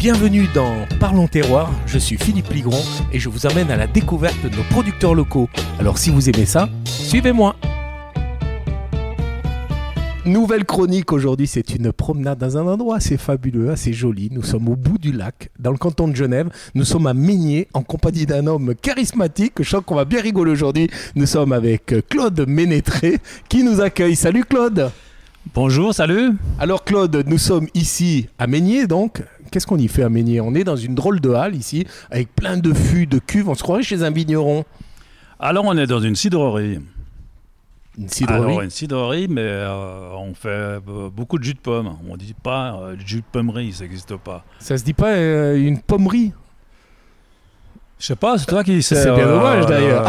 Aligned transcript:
Bienvenue 0.00 0.46
dans 0.54 0.86
Parlons 0.98 1.28
Terroir, 1.28 1.70
je 1.84 1.98
suis 1.98 2.16
Philippe 2.16 2.48
Ligron 2.54 2.80
et 3.12 3.18
je 3.18 3.28
vous 3.28 3.46
amène 3.46 3.70
à 3.70 3.76
la 3.76 3.86
découverte 3.86 4.42
de 4.42 4.48
nos 4.48 4.62
producteurs 4.70 5.14
locaux. 5.14 5.50
Alors 5.78 5.98
si 5.98 6.08
vous 6.08 6.30
aimez 6.30 6.46
ça, 6.46 6.70
suivez-moi. 6.86 7.54
Nouvelle 10.24 10.64
chronique 10.64 11.12
aujourd'hui, 11.12 11.46
c'est 11.46 11.74
une 11.74 11.92
promenade 11.92 12.38
dans 12.38 12.56
un 12.56 12.66
endroit 12.66 12.96
assez 12.96 13.18
fabuleux, 13.18 13.72
assez 13.72 13.92
joli. 13.92 14.30
Nous 14.32 14.42
sommes 14.42 14.70
au 14.70 14.76
bout 14.76 14.96
du 14.96 15.12
lac, 15.12 15.50
dans 15.58 15.70
le 15.70 15.76
canton 15.76 16.08
de 16.08 16.16
Genève. 16.16 16.48
Nous 16.74 16.86
sommes 16.86 17.06
à 17.06 17.12
Meignier, 17.12 17.68
en 17.74 17.82
compagnie 17.82 18.24
d'un 18.24 18.46
homme 18.46 18.74
charismatique. 18.74 19.52
Je 19.60 19.68
sens 19.68 19.82
qu'on 19.84 19.96
va 19.96 20.06
bien 20.06 20.22
rigoler 20.22 20.52
aujourd'hui. 20.52 20.88
Nous 21.14 21.26
sommes 21.26 21.52
avec 21.52 21.94
Claude 22.08 22.46
Ménétré 22.48 23.18
qui 23.50 23.64
nous 23.64 23.82
accueille. 23.82 24.16
Salut 24.16 24.46
Claude 24.46 24.90
Bonjour, 25.46 25.94
salut 25.94 26.32
Alors 26.58 26.84
Claude, 26.84 27.24
nous 27.26 27.38
sommes 27.38 27.66
ici 27.74 28.28
à 28.38 28.46
Meignier 28.46 28.86
donc. 28.86 29.22
Qu'est-ce 29.50 29.66
qu'on 29.66 29.78
y 29.78 29.88
fait 29.88 30.02
à 30.02 30.08
Meignier? 30.08 30.40
On 30.40 30.54
est 30.54 30.64
dans 30.64 30.76
une 30.76 30.94
drôle 30.94 31.20
de 31.20 31.30
halle 31.30 31.56
ici, 31.56 31.86
avec 32.10 32.32
plein 32.36 32.56
de 32.56 32.72
fûts, 32.72 33.06
de 33.06 33.18
cuves. 33.18 33.48
On 33.48 33.54
se 33.54 33.62
croirait 33.62 33.82
chez 33.82 34.04
un 34.04 34.10
vigneron. 34.10 34.64
Alors 35.40 35.64
on 35.64 35.76
est 35.76 35.86
dans 35.86 36.00
une 36.00 36.14
cidrerie. 36.14 36.78
Une 37.98 38.08
cidrerie? 38.08 38.38
Alors 38.38 38.60
une 38.60 38.70
cidrerie, 38.70 39.26
mais 39.28 39.40
euh, 39.42 40.12
on 40.12 40.34
fait 40.34 40.48
euh, 40.48 40.80
beaucoup 41.10 41.38
de 41.38 41.44
jus 41.44 41.54
de 41.54 41.58
pomme. 41.58 41.96
On 42.08 42.16
dit 42.16 42.34
pas 42.40 42.74
euh, 42.74 42.96
jus 43.04 43.16
de 43.16 43.24
pommerie, 43.32 43.72
ça 43.72 43.84
n'existe 43.84 44.16
pas. 44.16 44.44
Ça 44.60 44.76
se 44.78 44.84
dit 44.84 44.94
pas 44.94 45.16
une 45.56 45.80
pommerie? 45.80 46.32
Je 47.98 48.06
sais 48.06 48.16
pas, 48.16 48.38
c'est 48.38 48.46
toi 48.46 48.62
qui 48.62 48.82
sais. 48.82 48.94
C'est 48.94 49.14
bien 49.14 49.26
dommage, 49.26 49.66
d'ailleurs. 49.66 50.04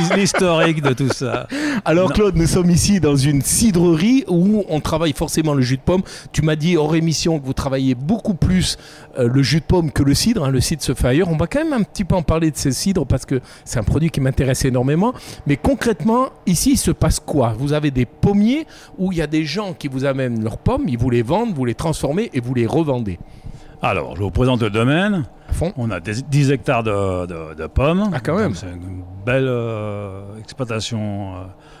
L'his- 0.00 0.16
L'historique 0.20 0.82
de 0.82 0.92
tout 0.92 1.08
ça. 1.12 1.46
Alors 1.84 2.08
Non. 2.08 2.14
Claude, 2.14 2.36
nous 2.36 2.46
sommes 2.46 2.70
ici 2.70 3.00
dans 3.00 3.16
une 3.16 3.42
cidrerie 3.42 4.24
où 4.28 4.64
on 4.68 4.80
travaille 4.80 5.12
forcément 5.12 5.54
le 5.54 5.62
jus 5.62 5.76
de 5.76 5.82
pomme. 5.82 6.02
Tu 6.32 6.42
m'as 6.42 6.56
dit 6.56 6.76
hors 6.76 6.94
émission 6.94 7.38
que 7.38 7.46
vous 7.46 7.52
travaillez 7.52 7.94
beaucoup 7.94 8.34
plus 8.34 8.76
euh, 9.18 9.28
le 9.28 9.42
jus 9.42 9.60
de 9.60 9.64
pomme 9.64 9.90
que 9.90 10.02
le 10.02 10.14
cidre. 10.14 10.44
hein. 10.44 10.50
Le 10.50 10.60
cidre 10.60 10.82
se 10.82 10.94
fait 10.94 11.08
ailleurs. 11.08 11.28
On 11.28 11.36
va 11.36 11.46
quand 11.46 11.62
même 11.64 11.72
un 11.72 11.82
petit 11.82 12.04
peu 12.04 12.14
en 12.14 12.22
parler 12.22 12.50
de 12.50 12.56
ces 12.56 12.72
cidres 12.72 13.06
parce 13.06 13.24
que 13.26 13.40
c'est 13.64 13.78
un 13.78 13.82
produit 13.82 14.10
qui 14.10 14.20
m'intéresse 14.20 14.64
énormément. 14.64 15.12
Mais 15.46 15.56
concrètement, 15.56 16.28
ici, 16.46 16.72
il 16.72 16.78
se 16.78 16.90
passe 16.90 17.18
quoi? 17.20 17.54
Vous 17.58 17.72
avez 17.72 17.90
des 17.90 18.06
pommiers 18.06 18.66
où 18.98 19.12
il 19.12 19.18
y 19.18 19.22
a 19.22 19.26
des 19.26 19.44
gens 19.44 19.72
qui 19.74 19.88
vous 19.88 20.04
amènent 20.04 20.42
leurs 20.42 20.58
pommes, 20.58 20.84
ils 20.88 20.98
vous 20.98 21.10
les 21.10 21.22
vendent, 21.22 21.54
vous 21.54 21.64
les 21.64 21.74
transformez 21.74 22.30
et 22.34 22.40
vous 22.40 22.54
les 22.54 22.66
revendez. 22.66 23.18
Alors, 23.82 24.14
je 24.16 24.22
vous 24.22 24.30
présente 24.30 24.62
le 24.62 24.70
domaine. 24.70 25.24
À 25.48 25.52
fond 25.52 25.72
On 25.76 25.90
a 25.90 26.00
des- 26.00 26.22
10 26.22 26.50
hectares 26.50 26.82
de, 26.82 27.26
de- 27.26 27.54
de 27.54 27.66
pommes. 27.66 28.10
Ah, 28.12 28.20
quand 28.20 28.36
même. 28.36 28.54
C'est 28.54 28.66
une 28.66 29.02
belle 29.24 29.46
euh, 29.48 30.38
exploitation 30.38 31.34
euh, 31.36 31.38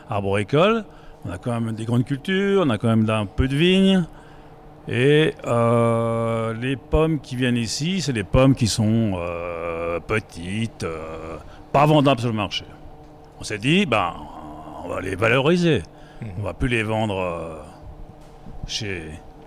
arboricole. 0.08 0.84
On 1.26 1.30
a 1.30 1.36
quand 1.38 1.58
même 1.60 1.74
des 1.74 1.84
grandes 1.84 2.04
cultures, 2.04 2.62
on 2.64 2.70
a 2.70 2.78
quand 2.78 2.88
même 2.88 3.08
un 3.10 3.26
peu 3.26 3.46
de 3.48 3.54
vignes. 3.56 4.04
Et 4.88 5.34
euh, 5.46 6.54
les 6.54 6.76
pommes 6.76 7.20
qui 7.20 7.36
viennent 7.36 7.58
ici, 7.58 8.00
c'est 8.00 8.14
des 8.14 8.24
pommes 8.24 8.54
qui 8.54 8.66
sont 8.66 9.12
petites, 10.06 10.86
pas 11.72 11.84
vendables 11.84 12.20
sur 12.20 12.30
le 12.30 12.36
marché. 12.36 12.64
On 13.38 13.44
s'est 13.44 13.58
dit, 13.58 13.84
ben, 13.84 14.14
on 14.84 14.88
va 14.88 15.00
les 15.02 15.14
valoriser. 15.16 15.82
On 16.38 16.42
va 16.42 16.54
plus 16.54 16.68
les 16.68 16.82
vendre 16.82 17.58
chez 18.66 19.02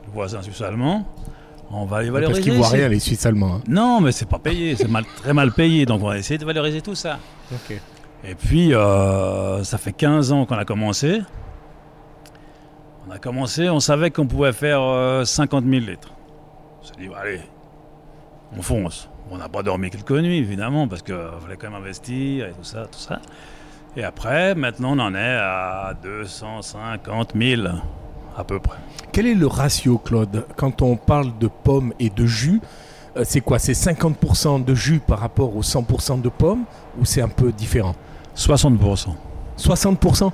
le 0.06 0.12
voisin 0.14 0.42
suisse-allemand. 0.44 1.06
On 1.76 1.86
va 1.86 2.04
les 2.04 2.10
valoriser. 2.12 2.40
Parce 2.40 2.44
qu'ils 2.44 2.54
voient 2.58 2.68
rien, 2.70 2.88
les 2.88 3.00
Suisses 3.00 3.26
allemands. 3.26 3.56
hein. 3.56 3.62
Non, 3.68 4.00
mais 4.00 4.12
c'est 4.12 4.28
pas 4.30 4.40
payé, 4.40 4.76
c'est 4.76 4.88
mal, 4.88 5.06
très 5.18 5.34
mal 5.34 5.52
payé, 5.52 5.86
donc 5.86 6.02
on 6.04 6.08
va 6.08 6.18
essayer 6.18 6.38
de 6.38 6.46
valoriser 6.46 6.82
tout 6.82 6.96
ça. 6.96 7.18
Et 8.24 8.36
puis, 8.36 8.74
euh, 8.74 9.64
ça 9.64 9.78
fait 9.78 9.92
15 9.92 10.32
ans 10.32 10.46
qu'on 10.46 10.56
a 10.58 10.66
commencé. 10.66 11.22
On 13.08 13.12
a 13.12 13.18
commencé, 13.18 13.70
on 13.70 13.80
savait 13.80 14.12
qu'on 14.12 14.28
pouvait 14.28 14.54
faire 14.54 14.80
euh, 14.82 15.26
50 15.26 15.66
000 15.66 15.86
litres. 15.86 16.14
On 16.82 16.86
s'est 16.86 16.94
dit, 17.00 17.08
bah, 17.08 17.18
allez, 17.22 17.42
on 18.58 18.62
fonce. 18.62 19.10
On 19.32 19.38
n'a 19.38 19.50
pas 19.50 19.64
dormi 19.64 19.90
quelques 19.90 20.12
nuits, 20.12 20.38
évidemment, 20.38 20.88
parce 20.88 21.02
qu'il 21.02 21.16
fallait 21.42 21.58
quand 21.58 21.70
même 21.72 21.82
investir 21.82 22.48
et 22.48 22.52
tout 22.52 22.64
ça, 22.64 22.84
tout 22.86 23.00
ça. 23.00 23.20
Et 23.98 24.04
après, 24.04 24.54
maintenant, 24.56 24.98
on 24.98 25.00
en 25.00 25.16
est 25.16 25.38
à 25.40 25.94
250 26.04 27.34
000, 27.36 27.62
à 28.38 28.44
peu 28.44 28.60
près. 28.60 28.78
Quel 29.12 29.28
est 29.28 29.36
le 29.36 29.48
ratio, 29.48 29.98
Claude, 29.98 30.46
quand 30.56 30.82
on 30.82 30.96
parle 30.96 31.32
de 31.40 31.48
pommes 31.48 31.94
et 32.00 32.10
de 32.10 32.26
jus 32.26 32.62
euh, 33.18 33.24
C'est 33.26 33.42
quoi? 33.42 33.60
C'est 33.60 33.74
50% 33.74 34.64
de 34.66 34.74
jus 34.76 35.00
par 35.00 35.20
rapport 35.20 35.56
aux 35.56 35.62
100% 35.62 36.22
de 36.22 36.30
pommes 36.30 36.64
ou 37.00 37.06
c'est 37.06 37.22
un 37.22 37.28
peu 37.28 37.52
différent? 37.52 37.96
60%. 38.36 39.10
60% 39.60 40.32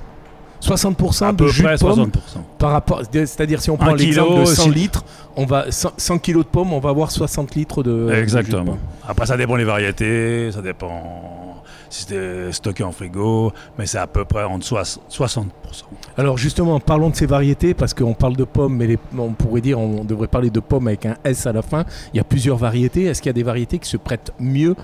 60% 0.62 1.24
À 1.24 1.32
de 1.32 1.36
peu 1.38 1.48
jus 1.48 1.62
près 1.62 1.74
de 1.76 1.80
pommes 1.80 2.10
60%. 2.10 2.10
par 2.58 2.72
rapport, 2.72 3.00
c'est-à-dire 3.10 3.62
si 3.62 3.70
on 3.70 3.78
prend 3.78 3.94
l'exemple 3.94 4.28
kilo, 4.32 4.40
de 4.40 4.44
100 4.46 4.62
si- 4.64 4.70
litres, 4.70 5.04
on 5.36 5.46
va 5.46 5.70
100, 5.70 5.92
100 5.96 6.18
kilos 6.18 6.44
de 6.44 6.50
pommes, 6.50 6.72
on 6.74 6.80
va 6.80 6.90
avoir 6.90 7.10
60 7.10 7.54
litres 7.54 7.82
de 7.82 7.90
de 7.92 8.08
jus 8.10 8.16
de 8.16 8.22
Exactement. 8.22 8.76
Après, 9.08 9.24
ça 9.24 9.38
dépend 9.38 9.56
des 9.56 9.64
variétés, 9.64 10.50
ça 10.52 10.60
dépend 10.60 11.49
c'était 11.90 12.52
stocké 12.52 12.82
en 12.84 12.92
frigo, 12.92 13.52
mais 13.76 13.84
c'est 13.84 13.98
à 13.98 14.06
peu 14.06 14.24
près 14.24 14.44
entre 14.44 14.64
soix- 14.64 14.84
60%. 15.10 15.48
Alors 16.16 16.38
justement, 16.38 16.80
parlons 16.80 17.10
de 17.10 17.16
ces 17.16 17.26
variétés 17.26 17.74
parce 17.74 17.92
qu'on 17.94 18.14
parle 18.14 18.36
de 18.36 18.44
pommes, 18.44 18.76
mais 18.76 18.86
les- 18.86 18.98
on 19.18 19.32
pourrait 19.32 19.60
dire, 19.60 19.78
on 19.78 20.04
devrait 20.04 20.28
parler 20.28 20.50
de 20.50 20.60
pommes 20.60 20.86
avec 20.88 21.04
un 21.04 21.16
S 21.24 21.46
à 21.46 21.52
la 21.52 21.62
fin. 21.62 21.84
Il 22.14 22.16
y 22.16 22.20
a 22.20 22.24
plusieurs 22.24 22.56
variétés. 22.56 23.04
Est-ce 23.04 23.20
qu'il 23.20 23.28
y 23.28 23.30
a 23.30 23.34
des 23.34 23.42
variétés 23.42 23.78
qui 23.78 23.88
se 23.88 23.96
prêtent 23.96 24.32
mieux 24.38 24.76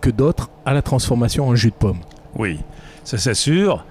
que 0.00 0.10
d'autres 0.10 0.50
à 0.64 0.72
la 0.74 0.82
transformation 0.82 1.48
en 1.48 1.54
jus 1.54 1.70
de 1.70 1.74
pomme? 1.74 1.98
Oui, 2.36 2.60
ça 3.02 3.18
c'est 3.18 3.34
sûr. 3.34 3.84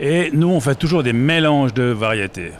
Et 0.00 0.30
nous, 0.32 0.48
on 0.48 0.60
fait 0.60 0.76
toujours 0.76 1.02
des 1.02 1.12
mélanges 1.12 1.74
de 1.74 1.82
variétés. 1.84 2.52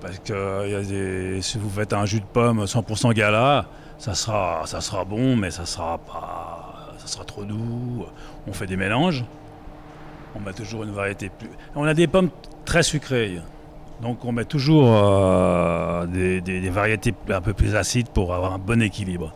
Parce 0.00 0.18
que 0.18 0.32
euh, 0.32 0.64
il 0.66 0.72
y 0.72 0.74
a 0.74 0.82
des- 0.82 1.42
si 1.42 1.56
vous 1.58 1.70
faites 1.70 1.92
un 1.92 2.04
jus 2.04 2.18
de 2.18 2.24
pomme 2.24 2.64
100% 2.66 3.12
gala, 3.12 3.66
ça 3.98 4.14
sera, 4.14 4.62
ça 4.66 4.80
sera 4.80 5.04
bon, 5.04 5.36
mais 5.36 5.52
ça 5.52 5.64
sera 5.64 5.98
pas, 5.98 6.92
ça 6.98 7.06
sera 7.06 7.24
trop 7.24 7.44
doux. 7.44 8.04
On 8.46 8.52
fait 8.52 8.66
des 8.66 8.76
mélanges. 8.76 9.24
On 10.34 10.40
met 10.40 10.52
toujours 10.52 10.82
une 10.84 10.92
variété 10.92 11.30
plus. 11.36 11.50
On 11.76 11.84
a 11.84 11.94
des 11.94 12.06
pommes 12.06 12.30
très 12.64 12.82
sucrées. 12.82 13.38
Donc 14.02 14.24
on 14.24 14.32
met 14.32 14.44
toujours 14.44 14.88
euh, 14.88 16.06
des, 16.06 16.40
des- 16.40 16.60
des 16.60 16.70
variétés 16.70 17.14
un 17.30 17.40
peu 17.40 17.52
plus 17.52 17.76
acides 17.76 18.08
pour 18.08 18.34
avoir 18.34 18.52
un 18.54 18.58
bon 18.58 18.80
équilibre. 18.82 19.32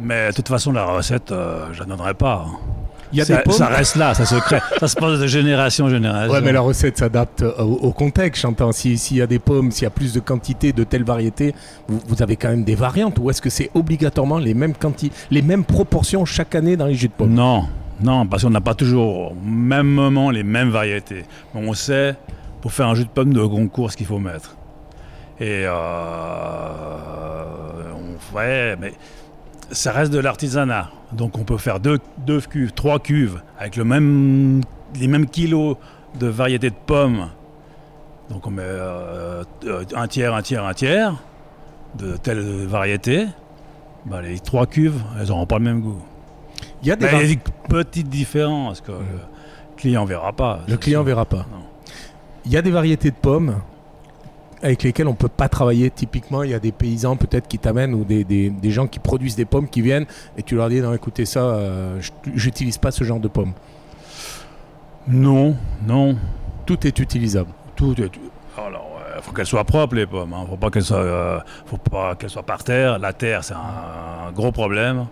Mais 0.00 0.28
de 0.30 0.34
toute 0.34 0.48
façon, 0.48 0.72
la 0.72 0.84
recette, 0.84 1.30
euh, 1.32 1.66
je 1.72 1.80
la 1.80 1.84
donnerai 1.84 2.14
pas. 2.14 2.46
hein. 2.48 2.56
Il 3.12 3.18
y 3.18 3.22
a 3.22 3.24
ça, 3.24 3.36
des 3.38 3.42
pommes. 3.42 3.54
ça 3.54 3.66
reste 3.68 3.96
là, 3.96 4.12
ça 4.14 4.26
se 4.26 4.34
crée. 4.36 4.58
ça 4.78 4.86
se 4.86 4.94
passe 4.96 5.18
de 5.18 5.26
génération 5.26 5.86
en 5.86 5.88
génération. 5.88 6.32
Ouais, 6.32 6.40
mais 6.42 6.52
la 6.52 6.60
recette 6.60 6.98
s'adapte 6.98 7.42
au, 7.42 7.62
au 7.62 7.92
contexte, 7.92 8.42
j'entends. 8.42 8.70
Si- 8.72 8.98
S'il 8.98 9.16
y 9.16 9.22
a 9.22 9.26
des 9.26 9.38
pommes, 9.38 9.70
s'il 9.70 9.84
y 9.84 9.86
a 9.86 9.90
plus 9.90 10.12
de 10.12 10.20
quantité 10.20 10.72
de 10.72 10.84
telle 10.84 11.04
variété, 11.04 11.54
vous, 11.88 12.00
vous 12.06 12.22
avez 12.22 12.36
quand 12.36 12.48
même 12.48 12.64
des 12.64 12.74
variantes. 12.74 13.18
Ou 13.18 13.30
est-ce 13.30 13.40
que 13.42 13.50
c'est 13.50 13.70
obligatoirement 13.74 14.38
les 14.38 14.54
mêmes 14.54 14.74
quantités, 14.74 15.14
les 15.30 15.42
mêmes 15.42 15.64
proportions 15.64 16.24
chaque 16.24 16.54
année 16.54 16.76
dans 16.76 16.86
les 16.86 16.94
jus 16.94 17.08
de 17.08 17.12
pommes 17.12 17.32
Non, 17.34 17.64
non, 18.00 18.26
parce 18.26 18.44
qu'on 18.44 18.50
n'a 18.50 18.60
pas 18.60 18.74
toujours 18.74 19.32
au 19.32 19.34
même 19.34 19.88
moment 19.88 20.30
les 20.30 20.44
mêmes 20.44 20.70
variétés. 20.70 21.24
Mais 21.54 21.66
on 21.68 21.74
sait, 21.74 22.14
pour 22.60 22.72
faire 22.72 22.86
un 22.86 22.94
jus 22.94 23.04
de 23.04 23.10
pomme 23.10 23.32
de 23.32 23.44
concours, 23.44 23.90
ce 23.90 23.96
qu'il 23.96 24.06
faut 24.06 24.18
mettre. 24.18 24.56
Et 25.40 25.64
euh, 25.66 25.72
on 27.94 28.18
fait, 28.34 28.76
mais 28.80 28.92
ça 29.70 29.92
reste 29.92 30.12
de 30.12 30.18
l'artisanat. 30.18 30.90
Donc 31.12 31.38
on 31.38 31.44
peut 31.44 31.58
faire 31.58 31.80
deux, 31.80 31.98
cuves, 32.48 32.72
trois 32.72 32.98
cuves 33.00 33.40
avec 33.58 33.76
les 33.76 33.84
mêmes 33.84 34.62
kilos 35.30 35.76
de 36.18 36.26
variétés 36.26 36.70
de 36.70 36.76
pommes. 36.86 37.28
Donc 38.30 38.46
on 38.46 38.50
met 38.50 38.62
euh, 38.64 39.42
un 39.94 40.06
tiers, 40.06 40.34
un 40.34 40.42
tiers, 40.42 40.64
un 40.64 40.74
tiers 40.74 41.14
de 41.96 42.16
telle 42.16 42.40
variété. 42.66 43.26
Bah, 44.06 44.22
les 44.22 44.38
trois 44.38 44.66
cuves, 44.66 45.02
elles 45.18 45.28
n'auront 45.28 45.46
pas 45.46 45.58
le 45.58 45.64
même 45.64 45.80
goût. 45.80 46.02
Il 46.82 46.88
y 46.88 46.92
a 46.92 46.96
des 46.96 47.06
il 47.32 47.38
petites 47.68 48.08
différences 48.08 48.80
que 48.80 48.92
le 48.92 48.98
client 49.76 50.04
verra 50.04 50.32
pas. 50.32 50.60
Le 50.68 50.76
client 50.76 51.00
sûr. 51.00 51.04
verra 51.06 51.24
pas. 51.24 51.46
Non. 51.50 51.64
Il 52.46 52.52
y 52.52 52.56
a 52.56 52.62
des 52.62 52.70
variétés 52.70 53.10
de 53.10 53.16
pommes 53.16 53.56
avec 54.62 54.82
lesquelles 54.82 55.06
on 55.08 55.14
peut 55.14 55.28
pas 55.28 55.48
travailler. 55.48 55.90
Typiquement, 55.90 56.42
il 56.42 56.50
y 56.50 56.54
a 56.54 56.58
des 56.58 56.72
paysans 56.72 57.16
peut-être 57.16 57.46
qui 57.48 57.58
t'amènent 57.58 57.94
ou 57.94 58.04
des, 58.04 58.24
des- 58.24 58.50
des 58.50 58.70
gens 58.70 58.86
qui 58.86 58.98
produisent 58.98 59.36
des 59.36 59.44
pommes 59.44 59.68
qui 59.68 59.82
viennent 59.82 60.06
et 60.36 60.42
tu 60.42 60.54
leur 60.56 60.68
dis 60.68 60.80
non 60.80 60.92
écoutez 60.94 61.26
ça, 61.26 61.40
euh, 61.40 62.00
je- 62.00 62.10
j'utilise 62.34 62.78
pas 62.78 62.90
ce 62.90 63.04
genre 63.04 63.20
de 63.20 63.28
pommes. 63.28 63.52
Non, 65.06 65.56
non. 65.86 66.16
Tout 66.66 66.86
est 66.86 66.98
utilisable. 66.98 67.50
Tout 67.76 67.94
est. 68.00 68.10
Alors, 68.56 69.00
il 69.16 69.22
faut 69.22 69.32
qu'elles 69.32 69.46
soient 69.46 69.64
propres 69.64 69.94
les 69.94 70.06
pommes. 70.06 70.32
Hein. 70.34 70.44
Faut 70.48 70.56
pas 70.56 70.70
qu'elles 70.70 70.82
soient, 70.84 70.98
euh, 70.98 71.38
faut 71.66 71.76
pas 71.78 72.14
qu'elles 72.16 72.30
soient 72.30 72.42
par 72.42 72.62
terre. 72.64 72.98
La 72.98 73.12
terre, 73.12 73.42
c'est 73.44 73.54
un, 73.54 74.26
un 74.28 74.32
gros 74.32 74.52
problème. 74.52 75.06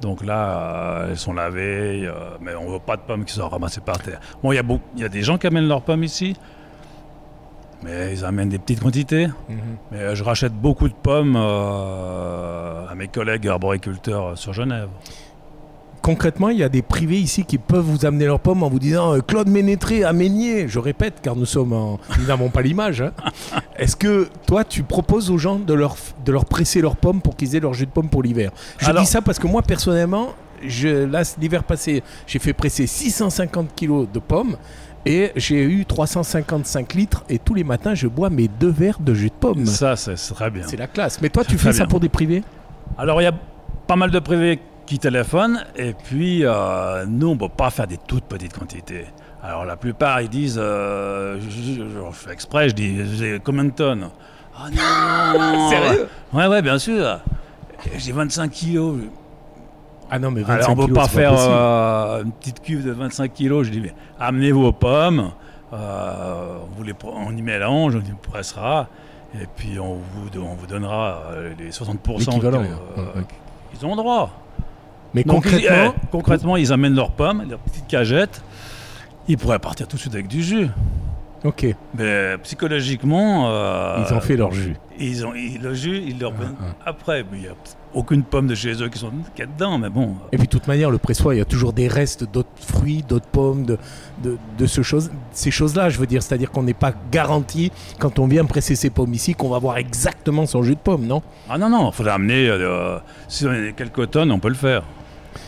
Donc 0.00 0.24
là, 0.24 1.02
euh, 1.02 1.10
elles 1.10 1.16
sont 1.16 1.32
lavées, 1.32 2.06
euh, 2.06 2.12
mais 2.40 2.54
on 2.54 2.70
veut 2.70 2.78
pas 2.78 2.96
de 2.96 3.02
pommes 3.02 3.24
qui 3.24 3.34
sont 3.34 3.48
ramassées 3.48 3.80
par 3.80 3.98
terre. 3.98 4.20
Bon, 4.42 4.52
il 4.52 4.56
y 4.56 4.58
a 4.58 4.62
beaucoup, 4.62 4.84
il 4.94 5.02
y 5.02 5.04
a 5.04 5.08
des 5.08 5.22
gens 5.22 5.38
qui 5.38 5.46
amènent 5.46 5.68
leurs 5.68 5.82
pommes 5.82 6.04
ici, 6.04 6.36
mais 7.82 8.12
ils 8.12 8.24
amènent 8.24 8.48
des 8.48 8.58
petites 8.58 8.80
quantités. 8.80 9.28
Mais 9.90 9.98
euh, 9.98 10.14
je 10.14 10.22
rachète 10.22 10.52
beaucoup 10.52 10.88
de 10.88 10.94
pommes 10.94 11.36
à 11.36 12.94
mes 12.94 13.08
collègues 13.08 13.48
arboriculteurs 13.48 14.38
sur 14.38 14.52
Genève. 14.52 14.88
Concrètement, 16.08 16.48
il 16.48 16.56
y 16.56 16.62
a 16.62 16.70
des 16.70 16.80
privés 16.80 17.18
ici 17.18 17.44
qui 17.44 17.58
peuvent 17.58 17.84
vous 17.84 18.06
amener 18.06 18.24
leurs 18.24 18.40
pommes 18.40 18.62
en 18.62 18.70
vous 18.70 18.78
disant 18.78 19.14
euh, 19.14 19.20
Claude 19.20 19.46
Ménétré 19.48 20.04
à 20.04 20.14
Ménier. 20.14 20.66
Je 20.66 20.78
répète, 20.78 21.16
car 21.20 21.36
nous 21.36 21.44
sommes 21.44 21.74
en... 21.74 22.00
nous 22.18 22.24
n'avons 22.26 22.48
pas 22.48 22.62
l'image. 22.62 23.02
hein. 23.02 23.12
Est-ce 23.78 23.94
que 23.94 24.26
toi, 24.46 24.64
tu 24.64 24.82
proposes 24.84 25.30
aux 25.30 25.36
gens 25.36 25.56
de 25.58 25.74
leur, 25.74 25.96
de 26.24 26.32
leur 26.32 26.46
presser 26.46 26.80
leurs 26.80 26.96
pommes 26.96 27.20
pour 27.20 27.36
qu'ils 27.36 27.54
aient 27.56 27.60
leur 27.60 27.74
jus 27.74 27.84
de 27.84 27.90
pomme 27.90 28.08
pour 28.08 28.22
l'hiver? 28.22 28.52
Je 28.78 28.86
Alors- 28.88 29.02
dis 29.02 29.08
ça 29.10 29.20
parce 29.20 29.38
que 29.38 29.46
moi, 29.46 29.60
personnellement, 29.60 30.30
je, 30.66 31.04
là, 31.04 31.22
l'hiver 31.38 31.62
passé, 31.62 32.02
j'ai 32.26 32.38
fait 32.38 32.54
presser 32.54 32.86
650 32.86 33.74
kilos 33.76 34.08
de 34.10 34.18
pommes. 34.18 34.56
Et 35.04 35.30
j'ai 35.36 35.62
eu 35.62 35.84
355 35.84 36.94
litres 36.94 37.22
et 37.28 37.38
tous 37.38 37.54
les 37.54 37.64
matins 37.64 37.94
je 37.94 38.08
bois 38.08 38.30
mes 38.30 38.48
deux 38.48 38.70
verres 38.70 38.98
de 39.00 39.12
jus 39.14 39.28
de 39.28 39.34
pomme. 39.38 39.66
Ça, 39.66 39.94
c'est 39.94 40.16
très 40.34 40.50
bien. 40.50 40.62
C'est 40.66 40.76
la 40.78 40.86
classe. 40.86 41.20
Mais 41.20 41.28
toi 41.28 41.44
tu 41.44 41.52
fais 41.56 41.68
très 41.70 41.72
ça 41.72 41.78
bien. 41.84 41.88
pour 41.90 42.00
des 42.00 42.08
privés? 42.08 42.42
Alors, 42.98 43.20
il 43.20 43.24
y 43.24 43.28
a 43.28 43.32
pas 43.86 43.96
mal 43.96 44.10
de 44.10 44.18
privés 44.18 44.58
qui 44.88 44.98
téléphonent, 44.98 45.62
et 45.76 45.92
puis 45.92 46.46
euh, 46.46 47.04
nous, 47.06 47.28
on 47.28 47.34
ne 47.34 47.38
peut 47.38 47.50
pas 47.50 47.68
faire 47.68 47.86
des 47.86 47.98
toutes 47.98 48.24
petites 48.24 48.56
quantités. 48.58 49.04
Alors, 49.42 49.66
la 49.66 49.76
plupart, 49.76 50.22
ils 50.22 50.30
disent, 50.30 50.58
euh, 50.58 51.38
je, 51.40 51.50
je- 51.50 51.72
je- 51.74 51.88
je 51.90 52.10
fais 52.12 52.32
exprès, 52.32 52.70
je 52.70 52.74
dis, 52.74 53.16
j'ai 53.18 53.38
combien 53.38 53.64
de 53.64 53.70
tonnes? 53.70 54.08
Ah 54.56 54.68
non 54.70 55.68
Sérieux? 55.70 56.08
Ouais, 56.32 56.46
ouais, 56.46 56.62
bien 56.62 56.78
sûr. 56.78 57.20
J'ai 57.98 58.12
25 58.12 58.50
kilos. 58.50 58.96
Ah 60.10 60.18
non 60.18 60.30
mais 60.30 60.40
25 60.40 60.54
Alors, 60.54 60.70
on 60.70 60.82
ne 60.82 60.86
peut 60.86 60.94
pas 60.94 61.06
faire 61.08 61.34
euh, 61.36 62.22
une 62.24 62.32
petite 62.32 62.62
cuve 62.62 62.82
de 62.86 62.90
25 62.92 63.30
kilos. 63.34 63.66
Je 63.66 63.70
dis, 63.72 63.80
mais 63.82 63.94
amenez 64.18 64.52
vos 64.52 64.72
pommes, 64.72 65.32
euh, 65.74 66.56
on, 66.62 66.74
vous 66.76 66.82
les, 66.82 66.94
on 67.04 67.36
y 67.36 67.42
mélange, 67.42 67.94
on 67.94 67.98
y 68.00 68.14
pressera, 68.22 68.88
et 69.34 69.46
puis 69.54 69.78
on 69.78 69.96
vous, 69.96 70.30
on 70.40 70.54
vous 70.54 70.66
donnera 70.66 71.20
les 71.58 71.70
60% 71.72 72.18
L'équivalent, 72.18 72.62
que, 72.62 73.00
ouais. 73.00 73.06
Ouais, 73.16 73.22
qu'ils 73.70 73.84
ont 73.86 73.94
droit. 73.94 74.30
Mais 75.14 75.24
Donc, 75.24 75.44
ils- 75.46 75.50
concrètement, 75.52 75.94
eh, 75.96 76.06
concrètement, 76.10 76.56
ils 76.56 76.72
amènent 76.72 76.94
leurs 76.94 77.12
pommes, 77.12 77.44
leurs 77.48 77.58
petites 77.60 77.86
cagettes. 77.86 78.42
Ils 79.28 79.36
pourraient 79.38 79.58
partir 79.58 79.86
tout 79.88 79.96
de 79.96 80.00
suite 80.00 80.14
avec 80.14 80.28
du 80.28 80.42
jus. 80.42 80.68
ok, 81.44 81.66
Mais 81.96 82.36
psychologiquement, 82.42 83.48
euh, 83.50 84.04
ils 84.08 84.14
ont 84.14 84.20
fait 84.20 84.36
leur 84.36 84.52
jus. 84.52 84.74
ils 84.98 85.24
ont, 85.26 85.34
ils- 85.34 85.60
le 85.60 85.74
jus, 85.74 86.02
ils 86.06 86.18
leur 86.18 86.32
donnent 86.32 86.56
ah. 86.60 86.90
après. 86.90 87.22
Mais 87.30 87.38
il 87.38 87.40
n'y 87.42 87.46
a 87.48 87.52
aucune 87.94 88.22
pomme 88.22 88.46
de 88.46 88.54
chez 88.54 88.82
eux 88.82 88.88
qui 88.88 88.98
sont 88.98 89.10
qui 89.34 89.42
est 89.42 89.46
dedans. 89.46 89.78
Mais 89.78 89.88
bon, 89.90 90.14
Et 90.32 90.36
puis 90.38 90.46
de 90.46 90.50
toute 90.52 90.66
manière, 90.66 90.90
le 90.90 90.98
pressoir, 90.98 91.34
il 91.34 91.38
y 91.38 91.40
a 91.40 91.44
toujours 91.44 91.72
des 91.72 91.88
restes 91.88 92.24
d'autres 92.30 92.48
fruits, 92.56 93.04
d'autres 93.06 93.28
pommes, 93.28 93.64
de, 93.64 93.78
de, 94.22 94.36
de 94.58 94.66
ce 94.66 94.82
chose, 94.82 95.10
ces 95.32 95.50
choses-là, 95.50 95.88
je 95.90 95.98
veux 95.98 96.06
dire. 96.06 96.22
C'est-à-dire 96.22 96.50
qu'on 96.50 96.62
n'est 96.64 96.74
pas 96.74 96.92
garanti, 97.12 97.70
quand 97.98 98.18
on 98.18 98.26
vient 98.26 98.44
presser 98.44 98.74
ses 98.76 98.90
pommes 98.90 99.14
ici, 99.14 99.34
qu'on 99.34 99.48
va 99.50 99.56
avoir 99.56 99.76
exactement 99.78 100.44
son 100.46 100.62
jus 100.62 100.74
de 100.74 100.80
pomme, 100.80 101.06
non? 101.06 101.22
Ah 101.50 101.56
non, 101.58 101.68
non, 101.70 101.90
il 101.90 101.94
faudrait 101.94 102.12
amener. 102.14 102.48
euh, 102.48 102.98
si 103.28 103.46
on 103.46 103.50
a 103.50 103.72
quelques 103.72 104.10
tonnes, 104.10 104.32
on 104.32 104.38
peut 104.40 104.48
le 104.48 104.54
faire. 104.54 104.82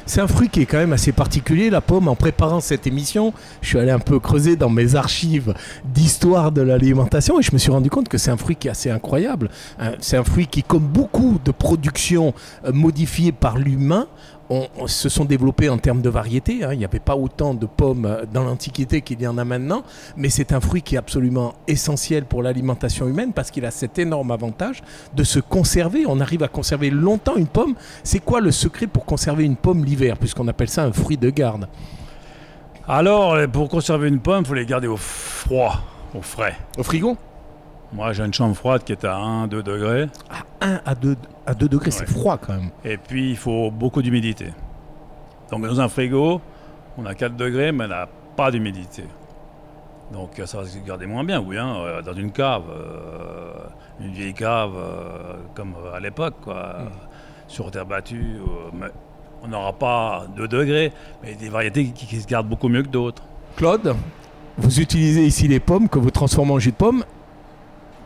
C'est 0.07 0.21
un 0.21 0.27
fruit 0.27 0.49
qui 0.49 0.63
est 0.63 0.67
quand 0.67 0.79
même 0.79 0.93
assez 0.93 1.13
particulier, 1.13 1.71
la 1.71 1.81
pomme. 1.81 2.09
En 2.09 2.17
préparant 2.17 2.61
cette 2.61 2.87
émission, 2.87 3.33
je 3.63 3.69
suis 3.69 3.79
allé 3.79 3.91
un 3.91 3.99
peu 3.99 4.19
creuser 4.19 4.57
dans 4.57 4.71
mes 4.71 4.95
archives 4.95 5.55
d'histoire 5.85 6.53
de 6.53 6.63
l'alimentation 6.63 7.39
et 7.39 7.43
je 7.43 7.53
me 7.53 7.59
suis 7.59 7.71
rendu 7.71 7.91
compte 7.91 8.09
que 8.09 8.19
c'est 8.19 8.31
un 8.31 8.37
fruit 8.37 8.57
qui 8.57 8.69
est 8.69 8.73
assez 8.73 8.91
incroyable. 8.91 9.51
Hein, 9.79 9.93
C'est 10.01 10.17
un 10.17 10.25
fruit 10.25 10.47
qui, 10.47 10.63
comme 10.63 10.87
beaucoup 10.87 11.39
de 11.45 11.53
productions 11.53 12.35
euh, 12.65 12.73
modifiées 12.73 13.33
par 13.33 13.59
l'humain, 13.59 14.07
ont- 14.51 14.69
se 14.87 15.09
sont 15.09 15.25
développées 15.25 15.69
en 15.71 15.79
termes 15.79 16.03
de 16.03 16.11
variété. 16.11 16.65
hein. 16.65 16.73
Il 16.73 16.79
n'y 16.79 16.85
avait 16.85 16.99
pas 16.99 17.17
autant 17.17 17.55
de 17.55 17.65
pommes 17.67 18.05
euh, 18.05 18.25
dans 18.31 18.43
l'Antiquité 18.43 19.01
qu'il 19.01 19.23
y 19.23 19.27
en 19.27 19.39
a 19.39 19.45
maintenant, 19.45 19.83
mais 20.17 20.29
c'est 20.29 20.53
un 20.53 20.61
fruit 20.61 20.83
qui 20.83 20.97
est 20.97 20.99
absolument 20.99 21.55
essentiel 21.69 22.25
pour 22.25 22.43
l'alimentation 22.43 23.07
humaine 23.09 23.33
parce 23.33 23.51
qu'il 23.51 23.65
a 23.65 23.71
cet 23.71 23.99
énorme 23.99 24.31
avantage 24.33 24.83
de 25.15 25.25
se 25.25 25.39
conserver. 25.41 26.05
On 26.07 26.21
arrive 26.21 26.43
à 26.43 26.49
conserver 26.49 26.91
longtemps 26.91 27.37
une 27.37 27.47
pomme. 27.47 27.75
C'est 28.03 28.19
quoi 28.19 28.41
le 28.41 28.51
secret 28.51 28.87
pour 28.87 29.05
conserver 29.07 29.45
une 29.45 29.57
pomme 29.57 29.85
l'hiver, 29.85 30.17
puisqu'on 30.19 30.49
appelle 30.49 30.69
ça 30.69 30.83
un 30.85 30.93
fruit 30.93 31.17
de 31.17 31.31
garde? 31.31 31.69
Alors, 32.89 33.35
euh, 33.35 33.47
pour 33.47 33.69
conserver 33.69 34.09
une 34.09 34.19
pomme, 34.21 34.43
il 34.45 34.47
faut 34.49 34.55
les 34.55 34.67
garder 34.67 34.89
au 34.89 34.97
froid, 34.97 35.81
au 36.15 36.23
frais. 36.23 36.57
Au 36.77 36.83
frigo? 36.83 37.17
Moi, 37.93 38.13
j'ai 38.13 38.25
une 38.25 38.35
chambre 38.35 38.55
froide 38.57 38.83
qui 38.85 38.93
est 38.93 39.05
à 39.05 39.15
1-2 39.17 39.63
degrés. 39.63 40.07
À 40.29 40.43
1 40.61 40.81
à 40.85 40.95
2, 40.95 41.17
à 41.47 41.55
2 41.55 41.69
degrés, 41.69 41.91
c'est 41.91 42.09
froid 42.09 42.37
quand 42.39 42.53
même. 42.55 42.71
Et 42.85 42.97
puis, 42.97 43.31
il 43.31 43.37
faut 43.37 43.71
beaucoup 43.71 44.03
d'humidité. 44.03 44.47
Donc, 45.51 45.63
dans 45.67 45.81
un 45.81 45.89
frigo, 45.89 46.41
on 46.99 47.07
a 47.07 47.15
4 47.15 47.37
degrés, 47.37 47.73
mais 47.73 47.85
on 47.85 47.89
n'a 47.89 48.09
pas 48.37 48.51
d'humidité. 48.51 49.05
Donc, 50.13 50.41
ça 50.45 50.59
va 50.59 50.65
se 50.67 50.79
garder 50.79 51.07
moins 51.07 51.25
bien, 51.25 51.41
oui, 51.41 51.57
hein, 51.57 51.75
euh, 51.79 52.03
dans 52.03 52.15
une 52.15 52.33
cave, 52.33 52.65
euh, 52.71 53.53
une 54.01 54.13
vieille 54.13 54.35
cave, 54.35 54.73
euh, 54.77 55.35
comme 55.55 55.75
à 55.95 56.01
l'époque, 56.01 56.35
quoi, 56.43 56.75
Mm. 56.81 56.89
sur 57.49 57.71
terre 57.71 57.87
battue. 57.87 58.37
euh, 58.41 58.71
mais 58.73 58.87
on 59.43 59.49
n'aura 59.49 59.73
pas 59.73 60.27
2 60.37 60.49
degrés, 60.49 60.93
mais 61.23 61.35
des 61.35 61.49
variétés 61.49 61.87
qui, 61.87 62.07
qui 62.07 62.21
se 62.21 62.27
gardent 62.27 62.49
beaucoup 62.49 62.69
mieux 62.69 62.83
que 62.83 62.89
d'autres. 62.89 63.23
Claude, 63.57 63.95
vous 64.59 64.81
utilisez 64.81 65.25
ici 65.25 65.49
les 65.49 65.61
pommes 65.61 65.89
que 65.89 65.99
vous 65.99 66.11
transformez 66.11 66.53
en 66.53 66.59
jus 66.59 66.73
de 66.73 66.77
pomme. 66.77 67.05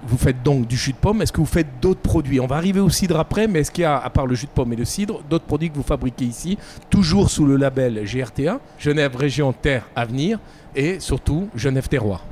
Vous 0.06 0.18
faites 0.18 0.42
donc 0.42 0.66
du 0.66 0.76
jus 0.76 0.92
de 0.92 0.96
pomme. 0.98 1.22
Est-ce 1.22 1.32
que 1.32 1.40
vous 1.40 1.46
faites 1.46 1.80
d'autres 1.80 2.00
produits? 2.00 2.38
On 2.40 2.46
va 2.46 2.56
arriver 2.56 2.80
au 2.80 2.90
cidre 2.90 3.18
après, 3.18 3.46
mais 3.46 3.60
est-ce 3.60 3.70
qu'il 3.70 3.82
y 3.82 3.86
a, 3.86 3.96
à 3.98 4.10
part 4.10 4.26
le 4.26 4.34
jus 4.34 4.46
de 4.46 4.50
pomme 4.50 4.72
et 4.72 4.76
le 4.76 4.84
cidre, 4.84 5.22
d'autres 5.30 5.46
produits 5.46 5.70
que 5.70 5.76
vous 5.76 5.82
fabriquez 5.82 6.24
ici, 6.26 6.58
toujours 6.90 7.30
sous 7.30 7.46
le 7.46 7.56
label 7.56 8.04
GRTA, 8.04 8.60
Genève 8.78 9.16
Région 9.16 9.52
Terre 9.52 9.84
Avenir, 9.96 10.38
et 10.76 11.00
surtout 11.00 11.48
Genève 11.54 11.88
Terroir? 11.88 12.24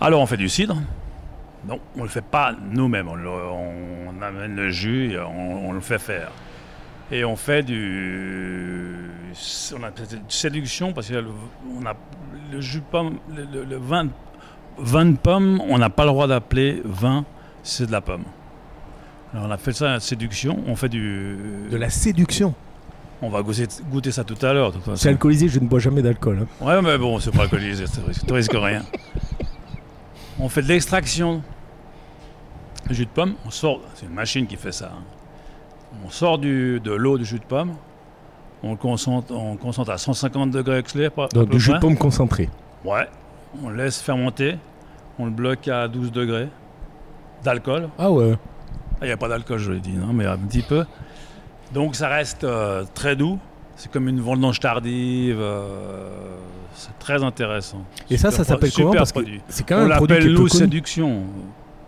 Alors, 0.00 0.20
on 0.20 0.26
fait 0.26 0.36
du 0.36 0.48
cidre. 0.48 0.76
Non, 1.66 1.80
on 1.94 2.00
ne 2.00 2.04
le 2.04 2.08
fait 2.10 2.24
pas 2.24 2.54
nous-mêmes. 2.70 3.08
On, 3.08 4.22
amène 4.22 4.56
le 4.56 4.70
jus 4.70 5.12
et 5.12 5.18
on, 5.18 5.72
le 5.72 5.80
fait 5.80 5.98
faire. 5.98 6.30
Et 7.10 7.24
on 7.24 7.36
fait 7.36 7.62
du. 7.62 8.94
On 9.74 9.78
de 9.80 10.18
séduction 10.28 10.92
parce 10.92 11.08
que 11.08 11.14
le, 11.14 11.28
a 11.86 11.94
le 12.52 12.60
jus 12.60 12.78
de 12.80 12.84
pomme, 12.84 13.18
le, 13.34 13.44
le- 13.44 13.64
le 13.64 13.76
vin, 13.76 14.08
vin 14.78 15.06
de 15.06 15.16
pomme, 15.16 15.60
on 15.68 15.78
n'a 15.78 15.90
pas 15.90 16.04
le 16.04 16.10
droit 16.10 16.26
d'appeler 16.26 16.82
vin, 16.84 17.24
c'est 17.62 17.86
de 17.86 17.92
la 17.92 18.00
pomme. 18.00 18.24
Alors 19.32 19.46
on 19.46 19.50
a 19.50 19.56
fait 19.56 19.72
ça 19.72 19.86
la 19.92 20.00
séduction. 20.00 20.58
On 20.66 20.76
fait 20.76 20.88
du. 20.88 21.36
De 21.70 21.76
la 21.76 21.90
séduction. 21.90 22.54
On 23.22 23.30
va 23.30 23.42
goûter, 23.42 23.66
goûter 23.90 24.12
ça 24.12 24.24
tout 24.24 24.36
à 24.44 24.52
l'heure. 24.52 24.72
de. 24.72 24.78
C'est 24.94 25.08
alcoolisé, 25.08 25.48
je 25.48 25.58
ne 25.58 25.66
bois 25.66 25.78
jamais 25.78 26.02
d'alcool. 26.02 26.46
hein. 26.60 26.64
Ouais, 26.64 26.80
mais 26.82 26.98
bon, 26.98 27.18
c'est 27.18 27.30
pas 27.34 27.42
alcoolisé, 27.44 27.84
tu 28.24 28.32
risques- 28.32 28.52
rien. 28.54 28.82
On 30.38 30.48
fait 30.48 30.62
de 30.62 30.68
l'extraction. 30.68 31.42
Le 32.88 32.94
jus 32.94 33.06
de 33.06 33.10
pomme, 33.10 33.34
on 33.44 33.50
sort, 33.50 33.80
c'est 33.94 34.06
une 34.06 34.12
machine 34.14 34.46
qui 34.46 34.56
fait 34.56 34.70
ça. 34.72 34.92
hein. 34.94 35.02
On 36.06 36.10
sort 36.10 36.38
du, 36.38 36.78
de 36.78 36.92
l'eau 36.92 37.18
du 37.18 37.24
jus 37.24 37.38
de 37.40 37.44
pomme, 37.44 37.72
on 38.62 38.72
le 38.72 38.76
concentre, 38.76 39.32
on 39.34 39.56
concentre 39.56 39.90
à 39.90 39.98
150 39.98 40.50
degrés 40.50 40.82
Donc 41.32 41.48
du 41.48 41.58
jus 41.58 41.72
de 41.72 41.78
pomme 41.78 41.96
concentré. 41.96 42.48
Ouais. 42.84 43.08
On 43.64 43.68
le 43.70 43.76
laisse 43.76 44.00
fermenter, 44.00 44.58
on 45.18 45.24
le 45.24 45.30
bloque 45.30 45.68
à 45.68 45.88
12 45.88 46.12
degrés 46.12 46.48
d'alcool. 47.44 47.88
Ah 47.98 48.10
ouais. 48.10 48.34
Ah, 48.94 48.98
Il 49.02 49.06
n'y 49.06 49.12
a 49.12 49.16
pas 49.16 49.28
d'alcool, 49.28 49.58
je 49.58 49.72
l'ai 49.72 49.80
dit, 49.80 49.92
non, 49.92 50.12
mais 50.12 50.26
un 50.26 50.38
petit 50.38 50.62
peu. 50.62 50.84
Donc 51.74 51.96
ça 51.96 52.08
reste 52.08 52.44
euh, 52.44 52.84
très 52.94 53.16
doux. 53.16 53.38
C'est 53.76 53.90
comme 53.90 54.08
une 54.08 54.20
vendange 54.20 54.60
tardive. 54.60 55.38
euh, 55.38 56.08
c'est 56.74 56.98
très 56.98 57.22
intéressant. 57.22 57.82
Et 58.10 58.16
ça, 58.16 58.30
ça 58.30 58.44
s'appelle 58.44 58.70
comment? 58.72 58.92
Parce 58.92 59.12
que 59.12 59.20
produit. 59.20 59.40
c'est 59.48 59.66
quand 59.66 59.76
On 59.76 59.86
même 59.88 59.98
qui 59.98 60.06
l'appelle 60.06 60.34
connu. 60.34 60.48
séduction. 60.48 61.22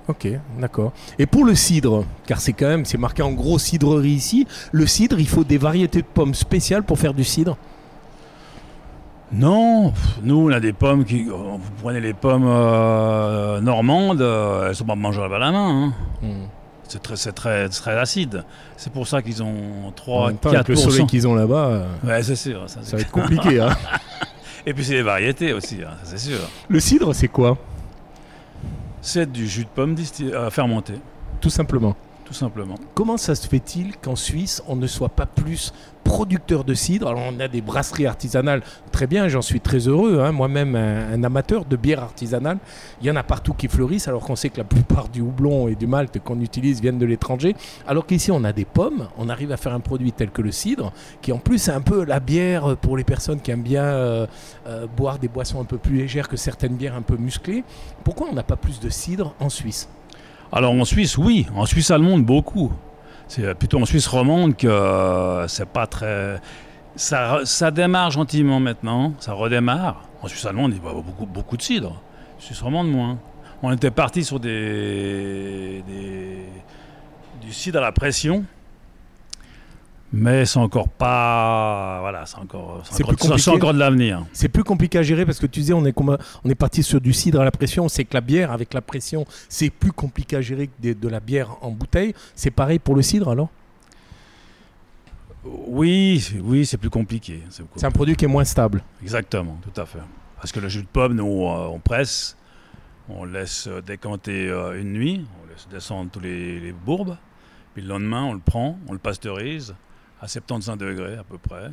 Ok, 0.09 0.27
d'accord. 0.59 0.93
Et 1.19 1.27
pour 1.27 1.45
le 1.45 1.55
cidre, 1.55 2.05
car 2.27 2.41
c'est 2.41 2.55
quand 2.55 2.67
même, 2.69 2.87
c'est 2.87 2.97
marqué 2.97 3.23
en 3.23 3.33
gros 3.33 3.59
cidrerie 3.59 4.11
ici, 4.13 4.47
le 4.73 4.87
cidre, 4.87 5.21
il 5.21 5.29
faut 5.29 5.45
des 5.45 5.59
variétés 5.59 6.01
de 6.01 6.07
pommes 6.07 6.33
spéciales 6.35 6.83
pour 6.83 6.99
faire 6.99 7.13
du 7.13 7.25
cidre. 7.25 7.59
Non, 9.31 9.93
nous 10.23 10.49
on 10.49 10.53
a 10.53 10.61
des 10.61 10.73
pommes 10.73 11.05
qui. 11.05 11.29
euh, 11.29 11.33
Vous 11.33 11.61
prenez 11.83 12.01
les 12.01 12.15
pommes 12.15 12.47
euh, 12.47 13.61
normandes, 13.61 14.23
euh, 14.23 14.69
elles 14.69 14.75
sont 14.75 14.85
pas 14.87 14.95
mangeables 14.95 15.35
à 15.35 15.39
la 15.39 15.53
main. 15.53 15.93
hein. 16.23 16.29
C'est 16.91 17.03
très, 17.03 17.17
c'est 17.17 17.33
très, 17.33 17.69
très 17.69 17.99
acide. 17.99 18.45
C'est 18.79 18.91
pour 18.91 19.07
ça 19.07 19.21
qu'ils 19.21 19.43
ont 19.43 19.89
en 19.89 19.91
3, 19.93 20.29
même 20.29 20.39
temps, 20.39 20.49
avec 20.51 20.69
le 20.69 20.77
soleil 20.77 21.03
4%. 21.03 21.07
qu'ils 21.07 21.29
ont 21.29 21.35
là-bas, 21.35 21.67
euh, 21.67 21.87
Ouais, 22.07 22.23
c'est 22.23 22.37
sûr. 22.37 22.63
ça, 22.67 22.81
va 22.97 23.01
être 23.03 23.11
compliqué. 23.11 23.61
hein. 23.61 23.69
Et 24.67 24.73
puis 24.73 24.83
c'est 24.85 24.95
les 24.95 25.03
variétés 25.03 25.53
aussi, 25.53 25.81
hein, 25.85 25.91
ça, 26.03 26.17
c'est 26.17 26.31
sûr. 26.31 26.39
Le 26.69 26.81
cidre, 26.81 27.15
c'est 27.15 27.29
quoi? 27.29 27.59
C'est 29.03 29.31
du 29.31 29.47
jus 29.47 29.65
de 29.65 29.69
pomme 29.69 29.95
disti- 29.95 30.33
euh, 30.33 30.49
fermenté, 30.51 30.95
Tout 31.43 31.51
simplement. 31.51 31.95
Comment 32.95 33.17
ça 33.17 33.35
se 33.35 33.47
fait-il 33.47 33.97
qu'en 33.97 34.17
Suisse, 34.17 34.63
on 34.69 34.77
ne 34.77 34.87
soit 34.87 35.09
pas 35.09 35.27
plus 35.27 35.73
producteur 36.05 36.65
de 36.65 36.75
cidre? 36.75 37.09
Alors, 37.09 37.23
on 37.29 37.39
a 37.41 37.49
des 37.49 37.61
brasseries 37.61 38.07
artisanales, 38.07 38.63
très 38.93 39.07
bien, 39.07 39.29
j'en 39.29 39.43
suis 39.43 39.61
très 39.61 39.89
heureux. 39.89 40.21
hein. 40.21 40.33
Moi-même, 40.33 40.75
un, 40.75 41.13
un 41.13 41.25
amateur 41.25 41.65
de 41.65 41.77
bière 41.77 42.03
artisanale. 42.03 42.59
Il 43.01 43.07
y 43.07 43.11
en 43.11 43.17
a 43.17 43.23
partout 43.23 43.55
qui 43.55 43.69
fleurissent, 43.69 44.09
alors 44.09 44.23
qu'on 44.23 44.37
sait 44.37 44.49
que 44.51 44.59
la 44.59 44.65
plupart 44.65 45.09
du 45.09 45.21
houblon 45.21 45.69
et 45.69 45.75
du 45.75 45.87
malt 45.87 46.19
qu'on 46.23 46.41
utilise 46.41 46.81
viennent 46.81 46.99
de 46.99 47.07
l'étranger. 47.07 47.55
Alors 47.87 48.07
qu'ici, 48.07 48.31
on 48.31 48.45
a 48.45 48.53
des 48.53 48.65
pommes, 48.65 49.09
on 49.19 49.29
arrive 49.29 49.53
à 49.53 49.57
faire 49.57 49.75
un 49.75 49.81
produit 49.81 50.13
tel 50.13 50.31
que 50.31 50.43
le 50.43 50.53
cidre, 50.53 50.93
qui 51.21 51.33
en 51.33 51.39
plus 51.39 51.69
est 51.69 51.73
un 51.73 51.81
peu 51.83 52.05
la 52.05 52.21
bière 52.21 52.77
pour 52.77 52.97
les 52.97 53.05
personnes 53.05 53.41
qui 53.41 53.51
aiment 53.51 53.63
bien 53.63 53.85
euh, 53.85 54.27
euh, 54.67 54.87
boire 54.87 55.19
des 55.19 55.29
boissons 55.29 55.61
un 55.61 55.65
peu 55.65 55.79
plus 55.79 55.97
légères 55.97 56.29
que 56.29 56.37
certaines 56.37 56.77
bières 56.77 56.95
un 56.95 57.03
peu 57.03 57.17
musclées. 57.17 57.65
Pourquoi 58.05 58.29
on 58.31 58.35
n'a 58.35 58.43
pas 58.43 58.57
plus 58.57 58.81
de 58.81 58.89
cidre 58.89 59.35
en 59.41 59.49
Suisse? 59.49 59.89
Alors 60.53 60.73
en 60.73 60.85
Suisse, 60.85 61.19
oui. 61.19 61.47
En 61.55 61.67
Suisse 61.67 61.91
allemande, 61.91 62.25
beaucoup. 62.25 62.73
C'est 63.27 63.55
plutôt 63.55 63.81
en 63.81 63.85
Suisse 63.85 64.07
romande 64.07 64.57
que 64.57 64.67
euh, 64.67 65.47
c'est 65.49 65.69
pas 65.69 65.87
très. 65.87 66.41
Ça, 66.97 67.71
démarre 67.71 68.11
gentiment 68.11 68.59
maintenant, 68.59 69.13
ça 69.21 69.33
redémarre. 69.35 70.03
En 70.23 70.29
Suisse 70.29 70.45
allemande, 70.47 70.73
il 70.73 70.83
y 70.83 70.89
a 70.89 70.93
beaucoup, 70.95 71.27
beaucoup 71.27 71.57
de 71.57 71.63
cidre. 71.63 72.01
Suisse 72.39 72.61
romande, 72.63 72.89
moins. 72.91 73.19
On 73.63 73.71
était 73.73 73.91
parti 73.91 74.25
sur 74.25 74.41
des- 74.41 75.83
du 77.43 77.53
cidre 77.53 77.79
à 77.79 77.83
la 77.83 77.93
pression. 77.93 78.45
Mais 80.11 80.47
c'est 80.47 80.59
encore 80.59 80.89
pas. 80.89 81.99
Voilà, 82.01 82.25
c'est 82.25 82.39
encore, 82.39 82.81
C'est 82.85 83.03
encore, 83.05 83.09
plus 83.15 83.17
compliqué. 83.29 83.43
c'est 83.43 83.51
encore 83.51 83.75
de 83.75 83.79
l'avenir. 83.79 84.25
C'est 84.33 84.49
plus 84.49 84.65
compliqué 84.65 84.99
à 84.99 85.03
gérer 85.03 85.27
parce 85.27 85.39
que 85.39 85.47
tu 85.47 85.61
disais, 85.61 85.75
on 85.75 85.85
est, 85.85 85.95
on 85.99 86.49
est 86.49 86.55
parti 86.55 86.83
sur 86.83 86.99
du 87.01 87.13
cidre 87.13 87.41
à 87.43 87.45
la 87.45 87.51
pression. 87.51 87.85
On 87.85 87.89
sait 87.89 88.05
que 88.05 88.15
la 88.15 88.23
bière, 88.23 88.51
avec 88.51 88.73
la 88.73 88.81
pression, 88.81 89.27
c'est 89.51 89.69
plus 89.69 89.93
compliqué 89.93 90.37
à 90.37 90.41
gérer 90.41 90.69
que 90.69 90.93
de 90.95 91.09
la 91.09 91.21
bière 91.21 91.57
en 91.61 91.71
bouteille. 91.71 92.15
C'est 92.35 92.51
pareil 92.51 92.79
pour 92.79 92.95
le 92.95 93.03
cidre 93.03 93.29
alors? 93.29 93.51
Oui, 95.45 96.21
c'est- 96.21 96.41
oui, 96.41 96.67
c'est 96.67 96.79
plus 96.79 96.91
compliqué. 96.91 97.43
C'est 97.51 97.63
C'est 97.77 97.87
un 97.87 97.91
produit 97.91 98.17
qui 98.17 98.25
est 98.25 98.29
moins 98.29 98.45
stable. 98.45 98.83
Exactement, 99.03 99.59
tout 99.63 99.79
à 99.81 99.87
fait. 99.87 100.01
Parce 100.37 100.53
que 100.53 100.61
le 100.61 100.69
jus 100.69 100.83
de 100.83 100.87
pomme, 100.89 101.15
nous, 101.15 101.45
euh, 101.45 101.69
on 101.71 101.79
presse, 101.81 102.37
on 103.09 103.25
laisse 103.25 103.67
euh, 103.69 103.81
décanter 103.83 104.49
euh, 104.49 104.81
une 104.81 104.93
nuit, 104.93 105.27
on 105.43 105.49
laisse 105.51 105.69
descendre 105.71 106.11
tous 106.11 106.21
les, 106.21 106.61
les 106.61 106.73
bourbes, 106.73 107.17
puis 107.75 107.83
le 107.83 107.89
lendemain, 107.89 108.25
on 108.25 108.33
le 108.33 108.41
prend, 108.41 108.79
on 108.89 108.93
le 108.93 108.99
pasteurise 108.99 109.75
à 110.21 110.29
75 110.29 110.79
degrés 110.79 111.17
à 111.17 111.25
peu 111.25 111.39
près. 111.39 111.71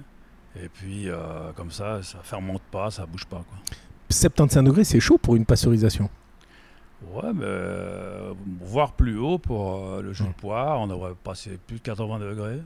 Et 0.62 0.70
puis, 0.70 1.10
euh, 1.10 1.52
comme 1.56 1.72
ça, 1.72 2.02
ça 2.02 2.20
fermente 2.24 2.62
pas, 2.72 2.90
ça 2.90 3.06
bouge 3.06 3.26
pas. 3.26 3.44
Quoi. 3.48 3.58
75 4.10 4.64
degrés, 4.64 4.84
c'est 4.84 5.00
chaud 5.00 5.18
pour 5.18 5.36
une 5.36 5.46
pasteurisation. 5.46 6.10
Ouais, 7.14 7.34
mais 7.34 7.44
euh, 7.46 8.34
voire 8.62 8.94
plus 8.94 9.18
haut 9.18 9.38
pour 9.38 9.76
euh, 9.76 10.02
le 10.02 10.14
jus 10.14 10.24
de 10.24 10.34
poire, 10.34 10.80
on 10.80 10.88
devrait 10.88 11.14
passer 11.24 11.60
plus 11.68 11.78
de 11.78 11.82
80 11.82 12.20
degrés. 12.20 12.62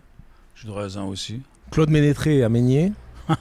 Jus 0.56 0.68
de 0.68 0.72
raisin 0.72 1.04
aussi. 1.06 1.42
Claude 1.72 1.90
Ménétré 1.90 2.44
à 2.44 2.50
Meignier. 2.50 2.94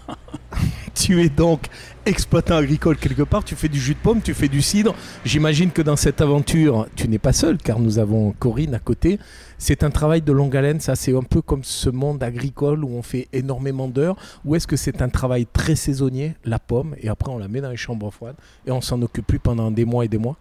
tu 1.08 1.22
es 1.22 1.30
donc 1.30 1.68
exploitant 2.04 2.56
agricole 2.56 2.98
quelque 2.98 3.22
part, 3.22 3.42
tu 3.42 3.54
fais 3.54 3.70
du 3.70 3.80
jus 3.80 3.94
de 3.94 3.98
pomme, 3.98 4.20
tu 4.20 4.34
fais 4.34 4.48
du 4.48 4.60
cidre. 4.60 4.94
J'imagine 5.24 5.70
que 5.70 5.80
dans 5.80 5.96
cette 5.96 6.20
aventure, 6.20 6.86
tu 6.96 7.08
n'es 7.08 7.18
pas 7.18 7.32
seul 7.32 7.56
car 7.56 7.78
nous 7.78 7.98
avons 7.98 8.32
Corinne 8.32 8.74
à 8.74 8.78
côté. 8.78 9.18
C'est 9.56 9.84
un 9.84 9.90
travail 9.90 10.20
de 10.20 10.32
longue 10.32 10.54
haleine, 10.54 10.80
ça 10.80 10.96
c'est 10.96 11.16
un 11.16 11.22
peu 11.22 11.40
comme 11.40 11.64
ce 11.64 11.88
monde 11.88 12.22
agricole 12.22 12.84
où 12.84 12.90
on 12.90 13.00
fait 13.00 13.26
énormément 13.32 13.88
d'heures. 13.88 14.16
Ou 14.44 14.54
est-ce 14.54 14.66
que 14.66 14.76
c'est 14.76 15.00
un 15.00 15.08
travail 15.08 15.46
très 15.46 15.76
saisonnier, 15.76 16.34
la 16.44 16.58
pomme, 16.58 16.94
et 17.00 17.08
après 17.08 17.30
on 17.30 17.38
la 17.38 17.48
met 17.48 17.62
dans 17.62 17.70
les 17.70 17.78
chambres 17.78 18.10
froides 18.10 18.36
et 18.66 18.70
on 18.70 18.82
s'en 18.82 19.00
occupe 19.00 19.26
plus 19.26 19.38
pendant 19.38 19.70
des 19.70 19.86
mois 19.86 20.04
et 20.04 20.08
des 20.08 20.18
mois? 20.18 20.36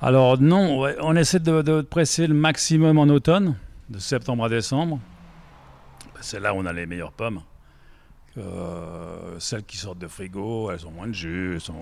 Alors 0.00 0.40
non, 0.40 0.86
on 1.00 1.16
essaie 1.16 1.40
de, 1.40 1.62
de 1.62 1.80
presser 1.80 2.28
le 2.28 2.34
maximum 2.34 2.96
en 2.96 3.08
automne, 3.08 3.56
de 3.90 3.98
septembre 3.98 4.44
à 4.44 4.48
décembre. 4.48 5.00
C'est 6.20 6.38
là 6.38 6.54
où 6.54 6.58
on 6.58 6.66
a 6.66 6.72
les 6.72 6.86
meilleures 6.86 7.10
pommes. 7.10 7.40
Euh, 8.38 9.36
celles 9.38 9.64
qui 9.64 9.76
sortent 9.76 9.98
de 9.98 10.06
frigo, 10.08 10.70
elles 10.70 10.86
ont 10.86 10.90
moins 10.92 11.06
de 11.08 11.12
jus, 11.14 11.54
elles 11.54 11.60
sont, 11.60 11.74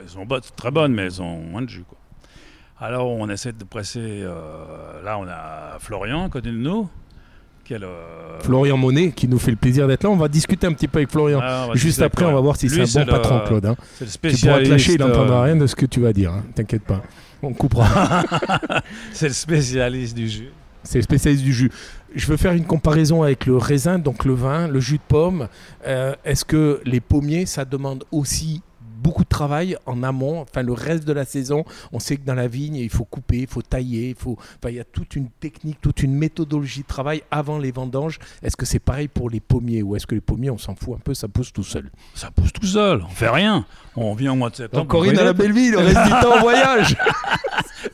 elles 0.00 0.08
sont 0.08 0.24
bonnes, 0.24 0.40
très 0.56 0.70
bonnes, 0.70 0.94
mais 0.94 1.02
elles 1.02 1.20
ont 1.22 1.38
moins 1.42 1.62
de 1.62 1.68
jus. 1.68 1.84
Quoi. 1.88 1.98
Alors 2.80 3.08
on 3.10 3.28
essaie 3.28 3.52
de 3.52 3.64
presser. 3.64 4.00
euh, 4.22 5.02
là, 5.04 5.18
on 5.18 5.26
a 5.28 5.78
Florian 5.80 6.26
à 6.26 6.28
côté 6.28 6.50
de 6.50 6.56
nous. 6.56 6.88
Quel, 7.64 7.84
euh, 7.84 8.40
Florian 8.40 8.78
Monet 8.78 9.10
qui 9.12 9.28
nous 9.28 9.38
fait 9.38 9.50
le 9.50 9.58
plaisir 9.58 9.86
d'être 9.86 10.04
là. 10.04 10.08
On 10.10 10.16
va 10.16 10.28
discuter 10.28 10.66
un 10.66 10.72
petit 10.72 10.88
peu 10.88 10.98
avec 11.00 11.10
Florian. 11.10 11.40
ah, 11.42 11.68
Juste 11.74 12.00
après, 12.00 12.24
on 12.24 12.32
va 12.32 12.40
voir 12.40 12.56
si 12.56 12.70
c'est 12.70 12.80
un 12.80 13.04
bon 13.04 13.12
le- 13.12 13.18
patron, 13.18 13.40
Claude. 13.46 13.66
hein. 13.66 13.76
C'est 13.98 14.04
le 14.06 14.10
Tu 14.10 14.18
pourras 14.18 14.30
te 14.30 14.34
spécialiste. 14.64 14.70
lâcher, 14.70 14.92
il 14.94 15.00
n'entendra 15.00 15.40
euh, 15.40 15.42
rien 15.42 15.56
de 15.56 15.66
ce 15.66 15.76
que 15.76 15.84
tu 15.84 16.00
vas 16.00 16.14
dire. 16.14 16.32
hein. 16.32 16.44
T'inquiète 16.54 16.84
pas. 16.84 17.02
On 17.42 17.52
coupera. 17.52 18.22
C'est 19.12 19.28
le 19.28 19.34
spécialiste 19.34 20.16
du 20.16 20.28
jus. 20.28 20.50
C'est 20.82 20.98
le 20.98 21.02
spécialiste 21.02 21.44
du 21.44 21.52
jus. 21.52 21.70
Je 22.14 22.26
veux 22.26 22.36
faire 22.36 22.52
une 22.54 22.64
comparaison 22.64 23.22
avec 23.22 23.46
le 23.46 23.56
raisin, 23.56 23.98
donc 23.98 24.24
le 24.24 24.34
vin, 24.34 24.66
le 24.68 24.80
jus 24.80 24.96
de 24.98 25.02
pomme. 25.06 25.48
Euh, 25.86 26.14
Est-ce 26.24 26.44
que 26.44 26.80
les 26.84 27.00
pommiers, 27.00 27.46
ça 27.46 27.64
demande 27.64 28.04
aussi 28.10 28.62
beaucoup 29.00 29.22
de 29.22 29.28
travail 29.28 29.76
en 29.86 30.02
amont, 30.02 30.40
enfin 30.40 30.62
le 30.62 30.72
reste 30.72 31.04
de 31.06 31.12
la 31.12 31.24
saison, 31.24 31.64
on 31.92 32.00
sait 32.00 32.16
que 32.16 32.26
dans 32.26 32.34
la 32.34 32.48
vigne, 32.48 32.74
il 32.74 32.90
faut 32.90 33.04
couper, 33.04 33.38
il 33.38 33.46
faut 33.46 33.62
tailler, 33.62 34.08
il 34.08 34.14
faut, 34.16 34.32
enfin, 34.40 34.70
il 34.70 34.74
y 34.74 34.80
a 34.80 34.84
toute 34.84 35.14
une 35.14 35.28
technique, 35.30 35.80
toute 35.80 36.02
une 36.02 36.14
méthodologie 36.14 36.82
de 36.82 36.86
travail 36.88 37.22
avant 37.30 37.58
les 37.58 37.70
vendanges. 37.70 38.18
Est-ce 38.42 38.56
que 38.56 38.66
c'est 38.66 38.80
pareil 38.80 39.06
pour 39.06 39.30
les 39.30 39.38
pommiers 39.38 39.84
ou 39.84 39.94
est-ce 39.94 40.04
que 40.06 40.16
les 40.16 40.20
pommiers, 40.20 40.50
on 40.50 40.58
s'en 40.58 40.74
fout 40.74 40.96
un 40.96 41.00
peu, 41.00 41.14
ça 41.14 41.28
pousse 41.28 41.52
tout 41.52 41.62
seul? 41.62 41.90
Ça 42.16 42.32
pousse 42.32 42.52
tout 42.52 42.66
seul, 42.66 43.02
on 43.04 43.10
fait 43.14 43.28
rien. 43.28 43.64
On 43.94 44.14
vient 44.14 44.32
au 44.32 44.36
mois 44.36 44.50
de 44.50 44.56
septembre. 44.56 44.82
Donc 44.82 44.90
Corinne 44.90 45.14
on 45.16 45.20
à 45.20 45.24
la 45.24 45.32
cueille 45.32 45.46
les- 45.46 45.52
belle 45.54 45.62
vie, 45.62 45.70
le 45.70 45.78
reste 45.78 46.02
du 46.02 46.10
temps 46.10 46.36
en 46.36 46.40
voyage. 46.40 46.96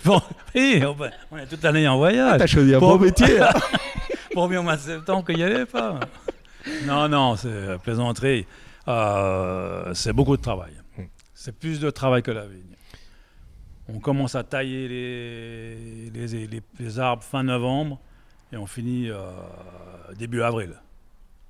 Bon, 0.04 0.20
oui, 0.54 0.82
on, 0.82 0.96
on 1.30 1.36
est 1.36 1.46
toute 1.46 1.62
l'année 1.62 1.86
en 1.86 1.98
voyage. 1.98 2.38
T'as 2.38 2.46
choisi 2.46 2.74
un 2.74 2.78
Bon. 2.78 2.96
bon 2.96 3.04
métier. 3.04 3.38
hein. 3.40 3.50
Pour 4.34 4.48
bien 4.48 4.60
au 4.60 4.62
mois 4.62 4.76
de 4.76 4.80
septembre 4.82 5.24
qu'il 5.24 5.36
n'y 5.36 5.42
avait 5.42 5.64
pas. 5.66 6.00
Non, 6.86 7.08
non, 7.08 7.36
c'est 7.36 7.78
plaisanterie. 7.82 8.46
Euh, 8.88 9.94
c'est 9.94 10.12
beaucoup 10.12 10.36
de 10.36 10.42
travail. 10.42 10.72
Hmm. 10.98 11.04
C'est 11.32 11.56
plus 11.58 11.80
de 11.80 11.88
travail 11.90 12.22
que 12.22 12.30
la 12.30 12.46
vigne. 12.46 12.60
On 13.88 13.98
commence 13.98 14.34
à 14.34 14.42
tailler 14.44 14.88
les, 14.88 16.10
les, 16.10 16.46
les- 16.46 16.62
les 16.80 16.98
arbres 16.98 17.22
fin 17.22 17.42
novembre 17.42 18.00
et 18.52 18.56
on 18.56 18.66
finit 18.66 19.10
euh, 19.10 19.18
début 20.18 20.42
avril. 20.42 20.70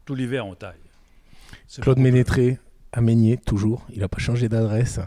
Tout 0.04 0.14
l'hiver, 0.14 0.46
on 0.46 0.54
taille. 0.54 0.74
C'est 1.68 1.82
Claude. 1.82 1.98
Ménétré, 1.98 2.58
à 2.92 3.00
Meignier, 3.00 3.36
toujours. 3.38 3.86
Il 3.92 4.00
n'a 4.00 4.08
pas 4.08 4.18
changé 4.18 4.48
d'adresse. 4.48 5.00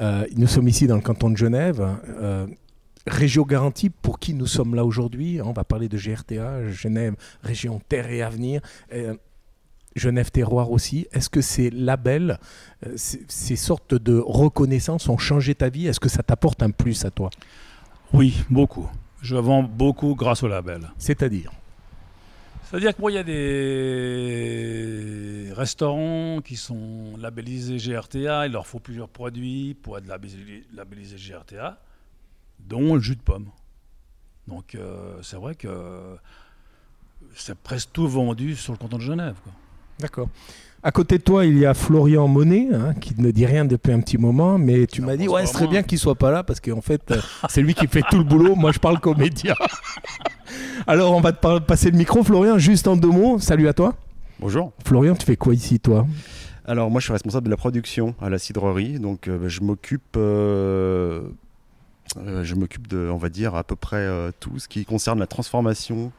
Euh, 0.00 0.26
nous 0.36 0.46
sommes 0.46 0.68
ici 0.68 0.86
dans 0.86 0.96
le 0.96 1.02
canton 1.02 1.30
de 1.30 1.36
Genève. 1.36 1.80
Euh, 2.08 2.46
Régio 3.10 3.44
Garantie, 3.44 3.90
pour 3.90 4.18
qui 4.18 4.34
nous 4.34 4.46
sommes 4.46 4.74
là 4.74 4.84
aujourd'hui. 4.84 5.40
On 5.42 5.52
va 5.52 5.64
parler 5.64 5.88
de 5.88 5.98
GRTA, 5.98 6.68
Genève, 6.68 7.16
région 7.42 7.80
Terre 7.88 8.10
et 8.10 8.22
Avenir. 8.22 8.60
Euh, 8.92 9.14
Genève 9.96 10.30
Terroir 10.30 10.70
aussi. 10.70 11.08
Est-ce 11.12 11.28
que 11.28 11.40
ces 11.40 11.68
labels, 11.70 12.38
euh, 12.86 12.92
ces, 12.96 13.24
ces 13.26 13.56
sortes 13.56 13.94
de 13.94 14.16
reconnaissances 14.16 15.08
ont 15.08 15.18
changé 15.18 15.56
ta 15.56 15.68
vie? 15.68 15.88
Est-ce 15.88 15.98
que 15.98 16.08
ça 16.08 16.22
t'apporte 16.22 16.62
un 16.62 16.70
plus 16.70 17.04
à 17.04 17.10
toi? 17.10 17.30
Oui, 18.12 18.44
beaucoup. 18.48 18.88
Je 19.20 19.36
vends 19.36 19.64
beaucoup 19.64 20.14
grâce 20.14 20.44
au 20.44 20.48
label. 20.48 20.90
C'est-à-dire? 20.96 21.50
C'est-à-dire 22.70 22.94
que 22.94 23.00
moi, 23.00 23.10
il 23.10 23.14
y 23.14 23.18
a 23.18 23.24
des 23.24 23.40
restaurants 25.54 26.40
qui 26.40 26.54
sont 26.54 27.16
labellisés 27.18 27.78
GRTA, 27.78 28.46
il 28.46 28.52
leur 28.52 28.68
faut 28.68 28.78
plusieurs 28.78 29.08
produits 29.08 29.74
pour 29.74 29.98
être 29.98 30.06
labellisés 30.06 30.62
labellisés 30.72 31.16
GRTA, 31.16 31.80
dont 32.68 32.94
le 32.94 33.00
jus 33.00 33.16
de 33.16 33.22
pomme. 33.22 33.46
Donc 34.48 34.74
euh, 34.74 35.14
c'est 35.22 35.36
vrai 35.36 35.54
que 35.54 35.68
c'est 37.34 37.56
presque 37.56 37.90
tout 37.92 38.08
vendu 38.08 38.56
sur 38.56 38.72
le 38.72 38.78
canton 38.78 38.96
de 38.98 39.02
Genève. 39.02 39.34
quoi. 39.42 39.52
D'accord. 40.00 40.28
À 40.82 40.92
côté 40.92 41.18
de 41.18 41.22
toi, 41.22 41.44
il 41.44 41.58
y 41.58 41.66
a 41.66 41.74
Florian 41.74 42.26
Monet, 42.26 42.68
hein, 42.72 42.94
qui 42.94 43.14
ne 43.20 43.30
dit 43.30 43.44
rien 43.44 43.66
depuis 43.66 43.92
un 43.92 44.00
petit 44.00 44.16
moment, 44.16 44.56
mais 44.56 44.86
tu 44.86 45.02
m'as 45.02 45.14
dit, 45.16 45.28
ouais, 45.28 45.44
ce 45.44 45.52
serait 45.52 45.66
bien 45.66 45.82
qu'il 45.82 45.98
soit 45.98 46.14
pas 46.14 46.30
là, 46.30 46.42
parce 46.42 46.58
qu'en 46.58 46.80
fait, 46.80 47.02
euh, 47.10 47.20
c'est 47.50 47.60
lui 47.60 47.74
qui 47.74 47.86
fait 47.86 48.00
tout 48.10 48.16
le 48.16 48.24
boulot. 48.24 48.54
Moi, 48.54 48.72
je 48.72 48.78
parle 48.78 48.98
comédien. 48.98 49.54
Alors, 50.86 51.12
on 51.14 51.20
va 51.20 51.32
te 51.32 51.38
par- 51.40 51.62
passer 51.62 51.90
le 51.90 51.98
micro, 51.98 52.22
Florian, 52.24 52.56
juste 52.56 52.88
en 52.88 52.96
deux 52.96 53.10
mots. 53.10 53.38
Salut 53.38 53.68
à 53.68 53.74
toi. 53.74 53.94
Bonjour. 54.38 54.72
Florian, 54.86 55.14
tu 55.14 55.26
fais 55.26 55.36
quoi 55.36 55.52
ici, 55.54 55.78
toi? 55.80 56.06
Alors 56.64 56.90
moi 56.90 57.00
je 57.00 57.06
suis 57.06 57.12
responsable 57.12 57.46
de 57.46 57.50
la 57.50 57.56
production 57.56 58.14
à 58.20 58.30
la 58.30 58.38
cidrerie, 58.38 59.00
donc 59.00 59.26
euh, 59.28 59.48
je 59.48 59.60
m'occupe, 59.60 60.16
euh, 62.16 62.44
je 62.44 62.54
m'occupe 62.54 62.88
de, 62.88 63.08
on 63.10 63.16
va 63.16 63.28
dire 63.28 63.54
à 63.54 63.64
peu 63.64 63.76
près 63.76 63.96
euh, 63.98 64.30
tout 64.40 64.58
ce 64.58 64.68
qui 64.68 64.84
concerne 64.84 65.18
la 65.18 65.26
transformation 65.26 66.12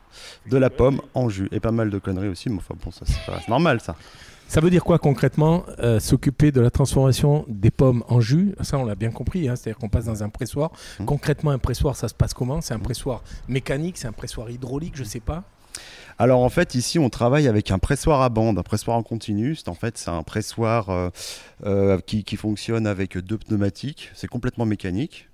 de 0.49 0.57
la 0.57 0.69
pomme 0.69 1.01
en 1.13 1.29
jus 1.29 1.49
et 1.51 1.59
pas 1.59 1.71
mal 1.71 1.89
de 1.89 1.99
conneries 1.99 2.27
aussi, 2.29 2.49
mais 2.49 2.57
enfin 2.57 2.75
bon 2.83 2.91
ça 2.91 3.05
c'est 3.05 3.47
normal 3.49 3.81
ça. 3.81 3.95
Ça 4.47 4.59
veut 4.59 4.69
dire 4.69 4.83
quoi 4.83 4.99
concrètement 4.99 5.63
euh, 5.79 6.01
S'occuper 6.01 6.51
de 6.51 6.59
la 6.59 6.69
transformation 6.69 7.45
des 7.47 7.71
pommes 7.71 8.03
en 8.09 8.19
jus? 8.19 8.53
Ça, 8.59 8.77
on 8.77 8.83
l'a 8.83 8.95
bien 8.95 9.09
compris. 9.09 9.47
hein, 9.47 9.55
C'est-à-dire 9.55 9.77
qu'on 9.79 9.87
passe 9.87 10.03
dans 10.03 10.23
un 10.23 10.29
pressoir. 10.29 10.71
Mhm. 10.99 11.05
Concrètement, 11.05 11.51
un 11.51 11.57
pressoir, 11.57 11.95
ça 11.95 12.09
se 12.09 12.13
passe 12.13 12.33
comment? 12.33 12.59
C'est 12.59 12.73
un 12.73 12.79
pressoir 12.79 13.23
mécanique 13.47 13.97
C'est 13.97 14.09
un 14.09 14.11
pressoir 14.11 14.49
hydraulique 14.49 14.95
Je 14.97 15.05
sais 15.05 15.21
pas? 15.21 15.45
Alors 16.19 16.41
en 16.41 16.49
fait 16.49 16.75
ici 16.75 16.99
on 16.99 17.09
travaille 17.09 17.47
avec 17.47 17.71
un 17.71 17.79
pressoir 17.79 18.21
à 18.21 18.29
bande, 18.29 18.59
un 18.59 18.63
pressoir 18.63 18.97
en 18.97 19.03
continu. 19.03 19.57
En 19.67 19.73
fait 19.73 19.97
c'est 19.97 20.09
un 20.09 20.21
pressoir 20.21 20.89
euh, 20.89 21.09
euh, 21.65 21.99
qui, 22.05 22.25
qui 22.25 22.35
fonctionne 22.35 22.85
avec 22.85 23.17
deux 23.17 23.37
pneumatiques. 23.37 24.11
C'est 24.13 24.27
complètement 24.27 24.65
mécanique. 24.65 25.29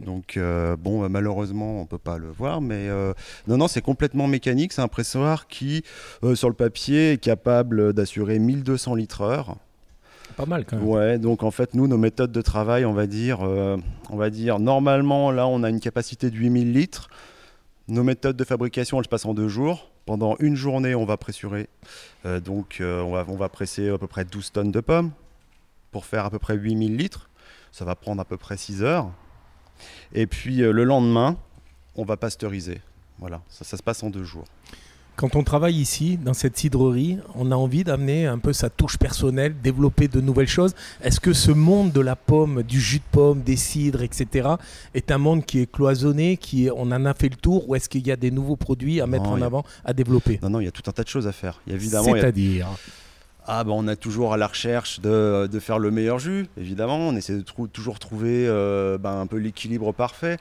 Donc 0.00 0.36
euh, 0.36 0.76
bon 0.76 1.04
euh, 1.04 1.08
malheureusement 1.08 1.80
on 1.80 1.86
peut 1.86 1.98
pas 1.98 2.18
le 2.18 2.30
voir, 2.30 2.60
mais 2.60 2.88
euh, 2.88 3.12
non 3.46 3.58
non 3.58 3.68
c'est 3.68 3.82
complètement 3.82 4.26
mécanique. 4.26 4.72
C'est 4.72 4.82
un 4.82 4.88
pressoir 4.88 5.46
qui 5.46 5.84
euh, 6.24 6.34
sur 6.34 6.48
le 6.48 6.54
papier 6.54 7.12
est 7.12 7.18
capable 7.18 7.92
d'assurer 7.92 8.38
1200 8.38 8.94
litres 8.94 9.20
heure. 9.22 9.56
Pas 10.36 10.46
mal 10.46 10.64
quand 10.64 10.76
même. 10.76 10.86
Ouais, 10.86 11.18
donc 11.18 11.42
en 11.42 11.50
fait, 11.50 11.74
nous, 11.74 11.88
nos 11.88 11.98
méthodes 11.98 12.32
de 12.32 12.40
travail, 12.40 12.84
on 12.84 12.92
va 12.92 13.06
dire, 13.06 13.40
on 13.40 14.16
va 14.16 14.30
dire, 14.30 14.60
normalement, 14.60 15.32
là, 15.32 15.48
on 15.48 15.64
a 15.64 15.68
une 15.68 15.80
capacité 15.80 16.30
de 16.30 16.36
8000 16.36 16.72
litres. 16.72 17.10
Nos 17.88 18.04
méthodes 18.04 18.36
de 18.36 18.44
fabrication, 18.44 18.98
elles 18.98 19.04
se 19.04 19.08
passent 19.08 19.26
en 19.26 19.34
deux 19.34 19.48
jours. 19.48 19.90
Pendant 20.06 20.36
une 20.38 20.54
journée, 20.54 20.94
on 20.94 21.04
va 21.04 21.16
pressurer. 21.16 21.68
Donc, 22.44 22.80
on, 22.80 23.10
va, 23.10 23.24
on 23.26 23.34
va 23.34 23.48
presser 23.48 23.90
à 23.90 23.98
peu 23.98 24.06
près 24.06 24.24
12 24.24 24.52
tonnes 24.52 24.70
de 24.70 24.80
pommes 24.80 25.10
pour 25.90 26.06
faire 26.06 26.24
à 26.24 26.30
peu 26.30 26.38
près 26.38 26.54
8000 26.54 26.96
litres. 26.96 27.28
Ça 27.72 27.84
va 27.84 27.96
prendre 27.96 28.20
à 28.20 28.24
peu 28.24 28.36
près 28.36 28.56
6 28.56 28.84
heures. 28.84 29.10
Et 30.14 30.26
puis, 30.26 30.62
euh, 30.62 30.72
le 30.72 30.84
lendemain, 30.84 31.36
on 31.96 32.04
va 32.04 32.16
pasteuriser. 32.16 32.80
Voilà, 33.18 33.40
ça, 33.48 33.64
ça 33.64 33.76
se 33.76 33.82
passe 33.82 34.02
en 34.02 34.10
deux 34.10 34.24
jours. 34.24 34.44
Quand 35.16 35.36
on 35.36 35.44
travaille 35.44 35.74
ici, 35.76 36.16
dans 36.16 36.32
cette 36.32 36.56
cidrerie, 36.56 37.18
on 37.34 37.52
a 37.52 37.54
envie 37.54 37.84
d'amener 37.84 38.24
un 38.26 38.38
peu 38.38 38.54
sa 38.54 38.70
touche 38.70 38.96
personnelle, 38.96 39.54
développer 39.62 40.08
de 40.08 40.18
nouvelles 40.22 40.48
choses. 40.48 40.74
Est-ce 41.02 41.20
que 41.20 41.34
ce 41.34 41.50
monde 41.50 41.92
de 41.92 42.00
la 42.00 42.16
pomme, 42.16 42.62
du 42.62 42.80
jus 42.80 43.00
de 43.00 43.04
pomme, 43.12 43.42
des 43.42 43.56
cidres, 43.56 44.00
etc., 44.00 44.48
est 44.94 45.10
un 45.10 45.18
monde 45.18 45.44
qui 45.44 45.58
est 45.60 45.70
cloisonné, 45.70 46.38
qui 46.38 46.66
est, 46.66 46.70
on 46.70 46.84
en 46.90 47.04
a 47.04 47.12
fait 47.12 47.28
le 47.28 47.36
tour, 47.36 47.68
ou 47.68 47.74
est-ce 47.74 47.90
qu'il 47.90 48.06
y 48.06 48.10
a 48.10 48.16
des 48.16 48.30
nouveaux 48.30 48.56
produits 48.56 49.02
à 49.02 49.06
mettre 49.06 49.24
Non, 49.24 49.32
en 49.32 49.42
a- 49.42 49.46
avant, 49.46 49.64
à 49.84 49.92
développer? 49.92 50.38
Non, 50.42 50.48
non, 50.48 50.60
il 50.60 50.64
y 50.64 50.68
a 50.68 50.72
tout 50.72 50.84
un 50.88 50.92
tas 50.92 51.02
de 51.02 51.08
choses 51.08 51.26
à 51.26 51.32
faire. 51.32 51.60
Il 51.66 51.70
y 51.70 51.72
a 51.74 51.76
évidemment, 51.76 52.14
a- 52.14 52.16
C'est-à-dire? 52.20 52.68
Ah 53.46 53.64
ben 53.64 53.72
on 53.72 53.88
est 53.88 53.96
toujours 53.96 54.32
à 54.32 54.36
la 54.36 54.46
recherche 54.46 55.00
de, 55.00 55.48
de 55.50 55.58
faire 55.60 55.78
le 55.78 55.90
meilleur 55.90 56.18
jus, 56.18 56.46
évidemment. 56.56 56.96
On 56.98 57.16
essaie 57.16 57.34
de 57.36 57.40
trou- 57.42 57.66
toujours 57.68 57.98
trouver 57.98 58.46
euh, 58.46 58.98
ben, 58.98 59.18
un 59.20 59.26
peu 59.26 59.38
l'équilibre 59.38 59.92
parfait. 59.92 60.36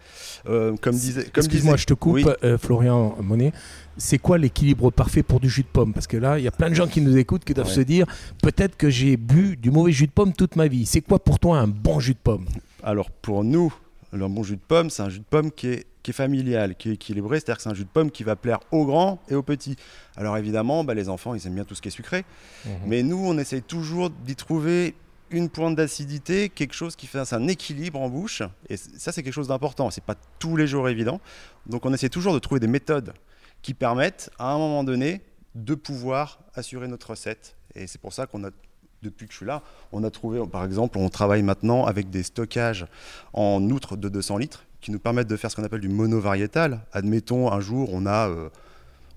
Euh, 0.48 0.76
comme 0.82 0.96
disait, 0.96 1.24
comme 1.26 1.44
Excuse-moi, 1.44 1.74
disait- 1.76 1.82
je 1.84 1.88
te 1.88 1.94
coupe, 1.94 2.14
Oui. 2.16 2.26
euh, 2.44 2.58
Florian 2.58 3.16
Monet. 3.22 3.52
C'est 3.98 4.18
quoi 4.20 4.38
l'équilibre 4.38 4.92
parfait 4.92 5.24
pour 5.24 5.40
du 5.40 5.50
jus 5.50 5.64
de 5.64 5.68
pomme? 5.68 5.94
Parce 5.94 6.08
que 6.08 6.18
là, 6.18 6.38
il 6.40 6.44
y 6.44 6.48
a 6.48 6.52
plein 6.52 6.70
de 6.70 6.76
gens 6.76 6.88
qui 6.88 7.02
nous 7.02 7.18
écoutent 7.18 7.44
qui 7.44 7.54
doivent 7.54 7.68
Ouais. 7.68 7.74
se 7.74 7.82
dire 7.82 8.06
peut-être 8.44 8.78
que 8.78 8.90
j'ai 8.90 9.18
bu 9.18 9.58
du 9.58 9.72
mauvais 9.72 9.92
jus 9.92 10.08
de 10.08 10.12
pomme 10.12 10.34
toute 10.34 10.56
ma 10.56 10.68
vie. 10.68 10.86
C'est 10.86 11.02
quoi 11.02 11.20
pour 11.20 11.40
toi 11.40 11.58
un 11.60 11.68
bon 11.68 12.00
jus 12.00 12.14
de 12.14 12.20
pomme? 12.24 12.46
Alors 12.84 13.10
pour 13.12 13.44
nous, 13.44 13.74
le 14.14 14.28
bon 14.28 14.44
jus 14.44 14.56
de 14.56 14.62
pomme, 14.68 14.90
c'est 14.90 15.02
un 15.04 15.10
jus 15.10 15.20
de 15.20 15.26
pomme 15.30 15.52
qui 15.52 15.68
est, 15.68 15.86
qui 16.10 16.12
est 16.12 16.24
familial, 16.24 16.76
qui 16.76 16.90
est 16.90 16.94
équilibré. 16.94 17.40
C'est-à-dire 17.40 17.58
que 17.58 17.64
c'est 17.64 17.70
un 17.70 17.76
jus 17.76 17.84
de 17.84 17.90
pomme 17.90 18.10
qui 18.10 18.24
va 18.24 18.36
plaire 18.36 18.60
aux 18.72 18.86
grands 18.86 19.22
et 19.30 19.36
aux 19.36 19.44
petits. 19.44 19.76
Alors 20.18 20.38
évidemment, 20.38 20.84
bah, 20.84 20.96
les 20.96 21.08
enfants, 21.08 21.36
ils 21.36 21.46
aiment 21.46 21.54
bien 21.54 21.66
tout 21.66 21.76
ce 21.76 21.84
qui 21.84 21.90
est 21.90 21.92
sucré. 21.92 22.26
Mais 22.86 23.04
nous, 23.04 23.24
on 23.24 23.38
essaye 23.38 23.62
toujours 23.62 24.10
d'y 24.10 24.36
trouver 24.36 24.96
une 25.30 25.50
pointe 25.50 25.76
d'acidité, 25.76 26.50
quelque 26.50 26.74
chose 26.74 26.96
qui 26.96 27.06
fait 27.06 27.32
un 27.32 27.48
équilibre 27.48 28.02
en 28.02 28.10
bouche. 28.10 28.42
Et 28.70 28.78
ça, 28.78 29.12
c'est 29.12 29.22
quelque 29.22 29.34
chose 29.34 29.50
d'important. 29.50 29.92
C'est 29.92 30.04
pas 30.04 30.16
tous 30.40 30.58
les 30.58 30.66
jours 30.66 30.90
évident. 30.90 31.22
Donc, 31.68 31.86
on 31.86 31.94
essaie 31.94 32.10
toujours 32.10 32.34
de 32.34 32.40
trouver 32.40 32.60
des 32.60 32.68
méthodes 32.68 33.14
qui 33.62 33.76
permettent, 33.76 34.32
à 34.40 34.52
un 34.52 34.58
moment 34.58 34.84
donné, 34.84 35.22
de 35.54 35.76
pouvoir 35.76 36.40
assurer 36.56 36.88
notre 36.88 37.12
recette. 37.12 37.56
Et 37.76 37.86
c'est 37.86 38.02
pour 38.02 38.14
ça 38.14 38.26
qu'on 38.26 38.44
a, 38.44 38.50
depuis 39.04 39.28
que 39.28 39.34
je 39.34 39.38
suis 39.38 39.46
là, 39.46 39.62
on 39.92 40.04
a 40.04 40.10
trouvé, 40.10 40.42
par 40.48 40.66
exemple, 40.66 40.98
on 40.98 41.10
travaille 41.10 41.44
maintenant 41.44 41.86
avec 41.86 42.10
des 42.10 42.24
stockages 42.24 42.88
en 43.34 43.62
outre 43.70 43.96
de 43.96 44.10
200 44.10 44.38
litres 44.38 44.66
qui 44.82 44.92
nous 44.92 45.00
permettent 45.00 45.28
de 45.28 45.36
faire 45.38 45.52
ce 45.52 45.56
qu'on 45.56 45.64
appelle 45.64 45.82
du 45.82 45.90
monovariétal. 45.90 46.82
Admettons, 46.94 47.52
un 47.52 47.60
jour, 47.60 47.90
on 47.92 48.06
a, 48.06 48.30
euh, 48.30 48.50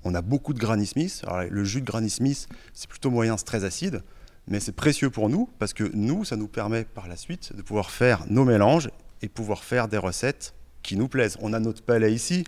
on 0.05 0.15
a 0.15 0.23
beaucoup 0.23 0.53
de 0.55 0.59
Granny 0.59 0.87
Smith. 0.87 1.23
Alors, 1.27 1.43
le 1.49 1.65
jus 1.65 1.81
de 1.81 1.87
Granny 1.87 2.11
Smith, 2.11 2.49
c'est 2.75 2.89
plutôt 2.89 3.11
moyen, 3.11 3.37
c'est 3.37 3.45
très 3.45 3.65
acide, 3.65 4.03
mais 4.49 4.59
c'est 4.61 4.73
précieux 4.73 5.11
pour 5.11 5.29
nous 5.29 5.49
parce 5.59 5.73
que 5.73 5.85
nous, 5.95 6.25
ça 6.25 6.37
nous 6.37 6.49
permet 6.49 6.85
par 6.85 7.07
la 7.09 7.17
suite 7.17 7.55
de 7.57 7.63
pouvoir 7.63 7.91
faire 7.91 8.25
nos 8.29 8.45
mélanges 8.45 8.91
et 9.23 9.29
pouvoir 9.29 9.63
faire 9.63 9.87
des 9.89 9.99
recettes 9.99 10.55
qui 10.83 10.97
nous 10.97 11.07
plaisent. 11.09 11.39
On 11.41 11.53
a 11.53 11.61
notre 11.61 11.83
palais 11.83 12.13
ici, 12.13 12.45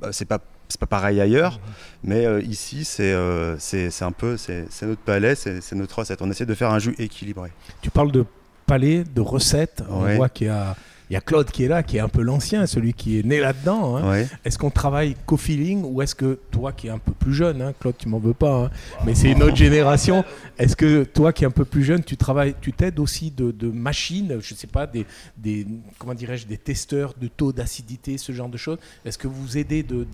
bah, 0.00 0.08
c'est 0.12 0.26
pas 0.26 0.38
c'est 0.66 0.80
pas 0.80 0.86
pareil 0.86 1.20
ailleurs, 1.20 1.60
mais 2.02 2.24
euh, 2.26 2.40
ici 2.42 2.84
c'est 2.86 3.12
euh, 3.12 3.58
c'est 3.58 4.02
un 4.02 4.12
peu 4.12 4.36
c'est 4.38 4.66
notre 4.82 5.00
palais, 5.02 5.34
c'est 5.34 5.72
notre 5.74 5.98
recette. 5.98 6.20
On 6.22 6.30
essaie 6.30 6.46
de 6.46 6.54
faire 6.54 6.70
un 6.70 6.78
jus 6.78 6.94
équilibré. 6.98 7.52
Tu 7.82 7.90
parles 7.90 8.10
de 8.12 8.24
palais, 8.66 9.04
de 9.04 9.20
recettes. 9.20 9.82
On 9.90 10.04
Ouais. 10.04 10.16
voit 10.16 10.28
qu'il 10.30 10.46
y 10.46 10.50
a, 10.50 10.74
il 11.10 11.14
y 11.14 11.16
a 11.16 11.20
Claude 11.20 11.50
qui 11.50 11.64
est 11.64 11.68
là, 11.68 11.82
qui 11.82 11.98
est 11.98 12.00
un 12.00 12.08
peu 12.08 12.22
l'ancien, 12.22 12.66
celui 12.66 12.94
qui 12.94 13.18
est 13.18 13.22
né 13.22 13.38
là-dedans. 13.40 13.96
hein. 13.96 14.10
Ouais. 14.10 14.28
Est-ce 14.44 14.56
qu'on 14.58 14.70
travaille 14.70 15.16
qu'au 15.26 15.36
feeling 15.36 15.82
ou 15.84 16.00
est-ce 16.02 16.14
que 16.14 16.38
toi 16.50 16.72
qui 16.72 16.86
es 16.86 16.90
un 16.90 16.98
peu 16.98 17.12
plus 17.12 17.34
jeune, 17.34 17.60
hein, 17.62 17.72
Claude, 17.78 17.96
tu 17.98 18.08
m'en 18.08 18.18
veux 18.18 18.32
pas, 18.34 18.64
hein, 18.64 18.70
mais 19.04 19.14
c'est 19.14 19.30
une 19.30 19.42
autre 19.42 19.56
génération, 19.56 20.24
est-ce 20.58 20.76
que 20.76 21.04
toi 21.04 21.32
qui 21.32 21.44
es 21.44 21.46
un 21.46 21.50
peu 21.50 21.64
plus 21.64 21.84
jeune, 21.84 22.02
tu 22.02 22.16
travailles, 22.16 22.54
tu 22.60 22.72
t'aides 22.72 22.98
aussi 22.98 23.30
de, 23.30 23.50
de 23.50 23.68
machines, 23.68 24.38
je 24.40 24.54
sais 24.54 24.66
pas, 24.66 24.86
des, 24.86 25.04
des 25.36 25.66
comment 25.98 26.14
dirais-je, 26.14 26.46
des 26.46 26.56
testeurs 26.58 27.14
de 27.20 27.28
taux 27.28 27.52
d'acidité, 27.52 28.16
ce 28.18 28.32
genre 28.32 28.48
de 28.48 28.56
choses? 28.56 28.78
Est-ce 29.04 29.18
que 29.18 29.28
vous 29.28 29.42
vous 29.42 29.58
aidez 29.58 29.82
de 29.82 30.06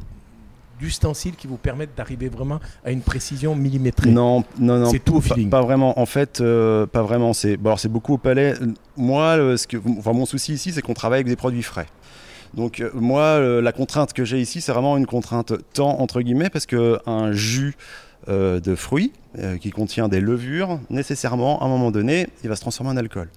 d'ustensiles 0.80 1.36
qui 1.36 1.46
vous 1.46 1.56
permettent 1.56 1.94
d'arriver 1.96 2.28
vraiment 2.28 2.58
à 2.84 2.90
une 2.90 3.02
précision 3.02 3.54
millimétrée 3.54 4.10
Non, 4.10 4.44
non, 4.58 4.78
non. 4.78 4.90
C'est 4.90 4.98
tout 4.98 5.16
au 5.16 5.20
feeling. 5.20 5.50
pas 5.50 5.60
vraiment. 5.62 5.98
En 6.00 6.06
fait, 6.06 6.40
euh, 6.40 6.86
pas 6.86 7.02
vraiment. 7.02 7.32
C'est 7.32 7.56
bon, 7.56 7.76
c'est 7.76 7.88
beaucoup 7.88 8.14
au 8.14 8.18
palais. 8.18 8.54
Moi, 8.96 9.36
le- 9.36 9.56
ce 9.56 9.66
que, 9.66 9.76
enfin, 9.98 10.12
mon 10.12 10.26
souci 10.26 10.54
ici, 10.54 10.72
c'est 10.72 10.82
qu'on 10.82 10.94
travaille 10.94 11.18
avec 11.18 11.28
des 11.28 11.36
produits 11.36 11.62
frais. 11.62 11.86
Donc 12.54 12.80
euh, 12.80 12.90
moi, 12.94 13.20
euh, 13.22 13.60
la 13.62 13.72
contrainte 13.72 14.12
que 14.12 14.24
j'ai 14.24 14.40
ici, 14.40 14.60
c'est 14.60 14.72
vraiment 14.72 14.96
une 14.96 15.06
contrainte 15.06 15.52
temps 15.72 16.00
entre 16.00 16.20
guillemets, 16.22 16.50
parce 16.50 16.66
que 16.66 16.98
un 17.06 17.30
jus 17.32 17.76
euh, 18.28 18.58
de 18.60 18.74
fruits 18.74 19.12
qui 19.60 19.70
contient 19.70 20.08
des 20.08 20.20
levures, 20.20 20.80
nécessairement, 20.90 21.62
à 21.62 21.66
un 21.66 21.68
moment 21.68 21.92
donné, 21.92 22.26
il 22.42 22.48
va 22.48 22.56
se 22.56 22.60
transformer 22.62 22.90
en 22.90 22.96
alcool. 22.96 23.28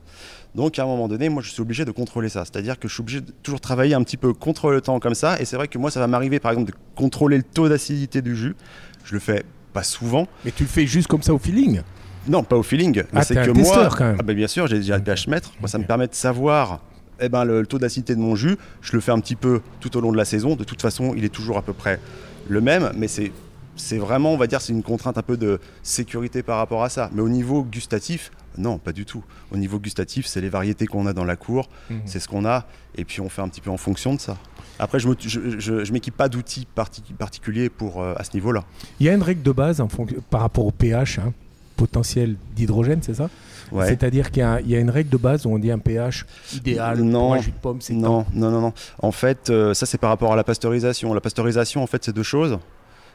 Donc 0.55 0.77
à 0.77 0.83
un 0.83 0.85
moment 0.85 1.07
donné, 1.07 1.29
moi, 1.29 1.41
je 1.41 1.49
suis 1.51 1.61
obligé 1.61 1.83
de 1.85 1.91
contrôler 1.91 2.29
ça. 2.29 2.45
C'est-à-dire 2.45 2.77
que 2.79 2.87
je 2.87 2.93
suis 2.93 3.01
obligé 3.01 3.21
de 3.21 3.31
toujours 3.43 3.59
travailler 3.59 3.95
un 3.95 4.03
petit 4.03 4.17
peu 4.17 4.33
contre 4.33 4.71
le 4.71 4.81
temps 4.81 4.99
comme 4.99 5.15
ça. 5.15 5.39
Et 5.39 5.45
c'est 5.45 5.55
vrai 5.55 5.67
que 5.67 5.77
moi, 5.77 5.89
ça 5.91 5.99
va 5.99 6.07
m'arriver, 6.07 6.39
par 6.39 6.51
exemple, 6.51 6.71
de 6.71 6.77
contrôler 6.95 7.37
le 7.37 7.43
taux 7.43 7.69
d'acidité 7.69 8.21
du 8.21 8.35
jus. 8.35 8.55
Je 9.03 9.13
le 9.13 9.19
fais 9.19 9.43
pas 9.73 9.83
souvent. 9.83 10.27
Mais 10.45 10.51
tu 10.51 10.63
le 10.63 10.69
fais 10.69 10.85
juste 10.85 11.07
comme 11.07 11.23
ça 11.23 11.33
au 11.33 11.39
feeling? 11.39 11.81
Non, 12.27 12.43
pas 12.43 12.55
au 12.55 12.63
feeling. 12.63 12.95
Mais 13.11 13.19
Ah, 13.19 13.23
c'est 13.23 13.37
un 13.37 13.45
que 13.45 13.51
testeur, 13.51 13.77
moi, 13.89 13.95
quand 13.97 14.05
même. 14.05 14.17
Ah, 14.19 14.23
bah, 14.23 14.33
bien 14.33 14.47
sûr, 14.47 14.67
j'ai 14.67 14.77
déjà 14.77 14.97
le 14.97 15.03
pH 15.03 15.27
mètre. 15.27 15.51
Moi, 15.59 15.67
ça 15.67 15.77
me 15.79 15.85
permet 15.85 16.07
de 16.07 16.13
savoir 16.13 16.79
eh 17.19 17.29
ben, 17.29 17.43
le, 17.43 17.61
le 17.61 17.67
taux 17.67 17.79
d'acidité 17.79 18.15
de 18.15 18.21
mon 18.21 18.35
jus. 18.35 18.57
Je 18.81 18.93
le 18.93 19.01
fais 19.01 19.11
un 19.11 19.19
petit 19.19 19.35
peu 19.35 19.61
tout 19.79 19.97
au 19.97 20.01
long 20.01 20.11
de 20.11 20.17
la 20.17 20.25
saison. 20.25 20.55
De 20.55 20.63
toute 20.63 20.81
façon, 20.81 21.13
il 21.17 21.25
est 21.25 21.29
toujours 21.33 21.57
à 21.57 21.61
peu 21.63 21.73
près 21.73 21.99
le 22.47 22.61
même, 22.61 22.91
mais 22.95 23.07
c'est 23.07 23.31
c'est 23.75 23.97
vraiment, 23.97 24.31
on 24.33 24.37
va 24.37 24.45
dire, 24.45 24.61
c'est 24.61 24.71
une 24.71 24.83
contrainte 24.83 25.17
un 25.17 25.23
peu 25.23 25.35
de 25.35 25.59
sécurité 25.81 26.43
par 26.43 26.57
rapport 26.59 26.83
à 26.83 26.89
ça. 26.89 27.09
Mais 27.13 27.21
au 27.23 27.29
niveau 27.29 27.63
gustatif, 27.63 28.31
non, 28.57 28.77
pas 28.77 28.91
du 28.93 29.05
tout. 29.05 29.23
Au 29.51 29.57
niveau 29.57 29.79
gustatif, 29.79 30.25
c'est 30.25 30.41
les 30.41 30.49
variétés 30.49 30.85
qu'on 30.87 31.05
a 31.07 31.13
dans 31.13 31.25
la 31.25 31.35
cour, 31.35 31.69
c'est 32.05 32.19
ce 32.19 32.27
qu'on 32.27 32.45
a, 32.45 32.65
et 32.95 33.05
puis 33.05 33.21
on 33.21 33.29
fait 33.29 33.41
un 33.41 33.47
petit 33.49 33.61
peu 33.61 33.69
en 33.69 33.77
fonction 33.77 34.13
de 34.13 34.19
ça. 34.19 34.37
Après, 34.79 34.99
je 34.99 35.07
ne 35.07 35.13
je, 35.19 35.59
je- 35.59 35.83
je 35.85 35.93
m'équipe 35.93 36.15
pas 36.17 36.29
d'outils 36.29 36.65
parti- 36.75 37.03
particuliers 37.17 37.69
pour, 37.69 38.01
euh, 38.01 38.13
à 38.17 38.23
ce 38.23 38.31
niveau-là. 38.33 38.63
Il 38.99 39.05
y 39.05 39.09
a 39.09 39.13
une 39.13 39.21
règle 39.21 39.43
de 39.43 39.51
base 39.51 39.81
par 40.29 40.41
rapport 40.41 40.65
au 40.65 40.71
pH, 40.71 41.19
hein, 41.19 41.31
potentiel 41.77 42.35
d'hydrogène, 42.55 43.01
c'est 43.01 43.13
ça? 43.15 43.29
Ouais. 43.71 43.87
C'est-à-dire 43.87 44.29
qu'il 44.31 44.41
y, 44.41 44.45
a- 44.45 44.61
il 44.61 44.69
y 44.69 44.75
a 44.75 44.79
une 44.79 44.89
règle 44.89 45.09
de 45.09 45.17
base 45.17 45.45
où 45.45 45.49
on 45.49 45.57
dit 45.59 45.71
un 45.71 45.79
pH 45.79 46.25
idéal 46.53 47.01
Non. 47.01 47.19
pour 47.27 47.33
un 47.35 47.41
jus 47.41 47.51
de 47.51 47.55
pomme, 47.57 47.81
c'est. 47.81 47.93
Non, 47.93 48.25
non, 48.33 48.51
non, 48.51 48.61
non. 48.61 48.73
En 48.99 49.11
fait, 49.11 49.49
euh, 49.49 49.73
ça 49.73 49.85
c'est 49.85 49.97
par 49.97 50.09
rapport 50.09 50.33
à 50.33 50.35
la 50.35 50.43
pasteurisation. 50.43 51.13
La 51.13 51.21
pasteurisation, 51.21 51.81
en 51.81 51.87
fait, 51.87 52.03
c'est 52.03 52.13
deux 52.13 52.23
choses. 52.23 52.59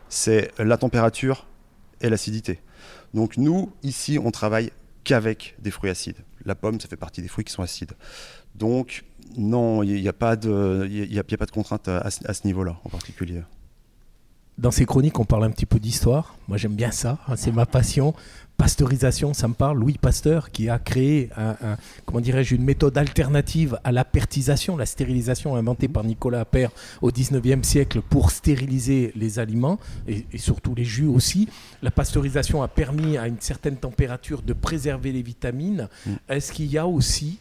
C'est 0.09 0.51
la 0.59 0.77
température 0.77 1.46
et 2.01 2.09
l'acidité. 2.09 2.61
Donc 3.14 3.37
nous, 3.37 3.70
ici, 3.83 4.18
on 4.22 4.31
travaille 4.31 4.70
qu'avec 5.09 5.57
des 5.59 5.71
fruits 5.71 5.90
acides. 5.90 6.18
La 6.44 6.55
pomme, 6.55 6.79
ça 6.81 6.87
fait 6.88 6.97
partie 6.97 7.23
des 7.23 7.29
fruits 7.29 7.44
qui 7.44 7.53
sont 7.53 7.62
acides. 7.62 7.92
Donc 8.55 9.05
non, 9.37 9.83
il 9.83 10.01
n'y 10.01 10.09
a, 10.09 10.12
pas 10.12 10.37
de- 10.37 10.87
y 10.90 11.18
a- 11.18 11.21
a- 11.21 11.37
pas 11.37 11.47
de 11.47 11.51
contrainte 11.51 11.88
à 11.88 12.11
ce 12.11 12.47
niveau-là 12.47 12.79
en 12.85 12.88
particulier. 12.90 13.42
Dans 14.59 14.71
ces 14.71 14.85
chroniques, 14.87 15.18
on 15.18 15.25
parle 15.25 15.44
un 15.44 15.51
petit 15.51 15.66
peu 15.66 15.79
d'histoire. 15.79 16.37
Moi, 16.49 16.57
j'aime 16.59 16.75
bien 16.75 16.90
ça. 16.90 17.18
hein, 17.29 17.37
c'est 17.37 17.53
ma 17.53 17.64
passion. 17.64 18.14
Pasteurisation, 18.59 19.35
ça 19.35 19.47
me 19.47 19.55
parle. 19.55 19.79
Louis 19.79 19.97
Pasteur, 19.99 20.51
qui 20.51 20.68
a 20.68 20.81
créé, 20.81 21.31
un, 21.37 21.51
un- 21.62 21.77
comment 22.05 22.21
dirais-je, 22.21 22.57
une 22.57 22.64
méthode 22.64 22.99
alternative 22.99 23.79
à 23.85 23.92
la 23.92 24.05
pertisation, 24.05 24.77
la 24.77 24.85
stérilisation 24.85 25.55
inventée 25.55 25.87
par 25.87 26.03
Nicolas 26.03 26.40
Appert 26.40 26.71
au 27.01 27.12
19e 27.12 27.62
siècle 27.62 28.03
pour 28.03 28.33
stériliser 28.33 29.12
les 29.14 29.38
aliments 29.38 29.79
et, 30.09 30.27
et 30.33 30.38
surtout 30.38 30.75
les 30.75 30.85
jus 30.85 31.07
aussi. 31.07 31.49
La 31.83 31.92
pasteurisation 31.92 32.61
a 32.64 32.68
permis 32.68 33.16
à 33.16 33.29
une 33.29 33.40
certaine 33.40 33.77
température 33.77 34.42
de 34.42 34.53
préserver 34.53 35.12
les 35.12 35.23
vitamines. 35.23 35.88
Mm. 36.05 36.11
Est-ce 36.29 36.53
qu'il 36.53 36.66
y 36.66 36.79
a 36.79 36.87
aussi 36.87 37.38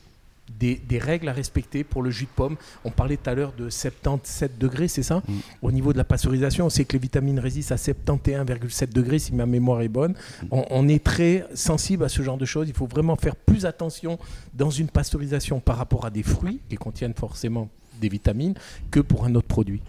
des, 0.60 0.76
des 0.76 0.98
règles 0.98 1.28
à 1.30 1.34
respecter 1.34 1.84
pour 1.84 2.02
le 2.02 2.10
jus 2.10 2.26
de 2.26 2.30
pomme 2.36 2.56
On 2.86 2.92
parlait 2.92 3.18
tout 3.18 3.30
à 3.30 3.36
l'heure 3.36 3.54
de 3.58 3.70
77 3.70 4.58
degrés, 4.58 4.88
c'est 4.88 5.04
ça 5.04 5.18
Mm. 5.28 5.40
Au 5.62 5.72
niveau 5.72 5.94
de 5.94 5.98
la 5.98 6.04
pasteurisation, 6.04 6.66
on 6.66 6.70
sait 6.70 6.86
que 6.86 6.94
les 6.94 7.00
vitamines 7.00 7.40
résistent 7.40 7.72
à 7.72 7.76
71,7 7.76 8.92
degrés, 8.92 9.20
si 9.20 9.34
ma 9.34 9.46
mémoire 9.46 9.82
est 9.82 9.88
bonne. 9.88 10.14
On, 10.52 10.66
on 10.70 10.88
est 10.88 11.04
très 11.04 11.46
sensible 11.54 12.04
à 12.04 12.10
ce 12.10 12.22
genre 12.22 12.38
de 12.38 12.46
choses. 12.46 12.68
Il 12.68 12.76
faut 12.76 12.88
vraiment 12.88 13.16
faire 13.16 13.36
plus 13.36 13.66
attention 13.66 14.20
dans 14.54 14.70
une 14.70 14.88
pasteurisation 14.88 15.60
par 15.60 15.78
rapport 15.78 16.06
à 16.06 16.10
des 16.10 16.24
fruits 16.24 16.60
qui 16.70 16.76
contiennent 16.76 17.14
forcément 17.14 17.70
des 18.00 18.10
vitamines 18.10 18.54
que 18.92 19.00
pour 19.00 19.26
un 19.26 19.36
autre 19.36 19.48
produit. 19.48 19.82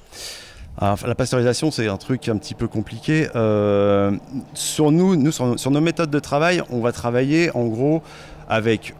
Alors, 0.80 0.98
la 1.06 1.14
pasteurisation, 1.16 1.70
c'est 1.70 1.88
un 1.88 1.96
truc 1.96 2.28
un 2.28 2.36
petit 2.38 2.54
peu 2.54 2.68
compliqué. 2.68 3.28
Euh, 3.34 4.16
sur 4.54 4.92
nous, 4.92 5.16
nous 5.16 5.32
sur, 5.32 5.58
sur 5.58 5.70
nos 5.70 5.80
méthodes 5.80 6.10
de 6.10 6.20
travail, 6.20 6.62
on 6.70 6.80
va 6.80 6.92
travailler 6.92 7.50
en 7.56 7.66
gros 7.66 8.02
avec 8.48 8.94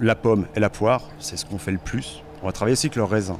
la 0.00 0.14
pomme 0.14 0.46
et 0.56 0.60
la 0.60 0.70
poire. 0.70 1.02
C'est 1.18 1.36
ce 1.36 1.44
qu'on 1.44 1.58
fait 1.58 1.72
le 1.72 1.78
plus. 1.78 2.22
On 2.42 2.46
va 2.46 2.52
travailler 2.52 2.72
aussi 2.74 2.86
avec 2.86 2.96
le 2.96 3.04
raisin. 3.04 3.38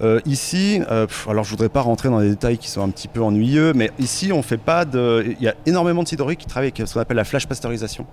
Euh, 0.00 0.20
ici, 0.26 0.80
euh, 0.90 1.06
pff, 1.06 1.26
alors 1.28 1.42
je 1.42 1.50
voudrais 1.50 1.68
pas 1.68 1.80
rentrer 1.80 2.08
dans 2.08 2.20
des 2.20 2.30
détails 2.30 2.56
qui 2.58 2.70
sont 2.70 2.82
un 2.82 2.88
petit 2.90 3.08
peu 3.08 3.20
ennuyeux, 3.20 3.72
mais 3.74 3.90
ici 3.98 4.30
on 4.32 4.42
fait 4.42 4.56
pas 4.56 4.84
de. 4.84 5.24
Il 5.40 5.42
y 5.44 5.48
a 5.48 5.54
énormément 5.66 6.04
de 6.04 6.08
cidreries 6.08 6.36
qui 6.36 6.46
travaillent 6.46 6.72
avec 6.76 6.86
ce 6.88 6.94
qu'on 6.94 7.00
appelle 7.00 7.16
la 7.16 7.24
flash 7.24 7.46
pasteurisation. 7.48 8.06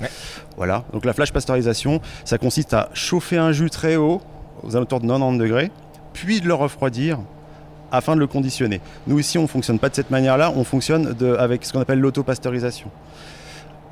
Ouais. 0.00 0.08
Voilà. 0.56 0.84
Donc 0.94 1.04
la 1.04 1.12
flash 1.12 1.32
pasteurisation, 1.32 2.00
ça 2.24 2.38
consiste 2.38 2.72
à 2.72 2.88
chauffer 2.94 3.36
un 3.36 3.52
jus 3.52 3.68
très 3.70 3.96
haut, 3.96 4.22
aux 4.62 4.76
alentours 4.76 5.00
de 5.00 5.06
90 5.06 5.38
degrés, 5.38 5.70
puis 6.14 6.40
de 6.40 6.48
le 6.48 6.54
refroidir 6.54 7.18
afin 7.92 8.14
de 8.14 8.20
le 8.20 8.26
conditionner. 8.26 8.80
Nous 9.06 9.18
ici, 9.18 9.36
on 9.38 9.42
ne 9.42 9.46
fonctionne 9.46 9.78
pas 9.78 9.90
de 9.90 9.94
cette 9.94 10.10
manière-là, 10.10 10.52
on 10.56 10.64
fonctionne 10.64 11.12
de- 11.12 11.34
avec 11.36 11.64
ce 11.66 11.72
qu'on 11.72 11.80
appelle 11.80 12.00
l'autopasteurisation. 12.00 12.90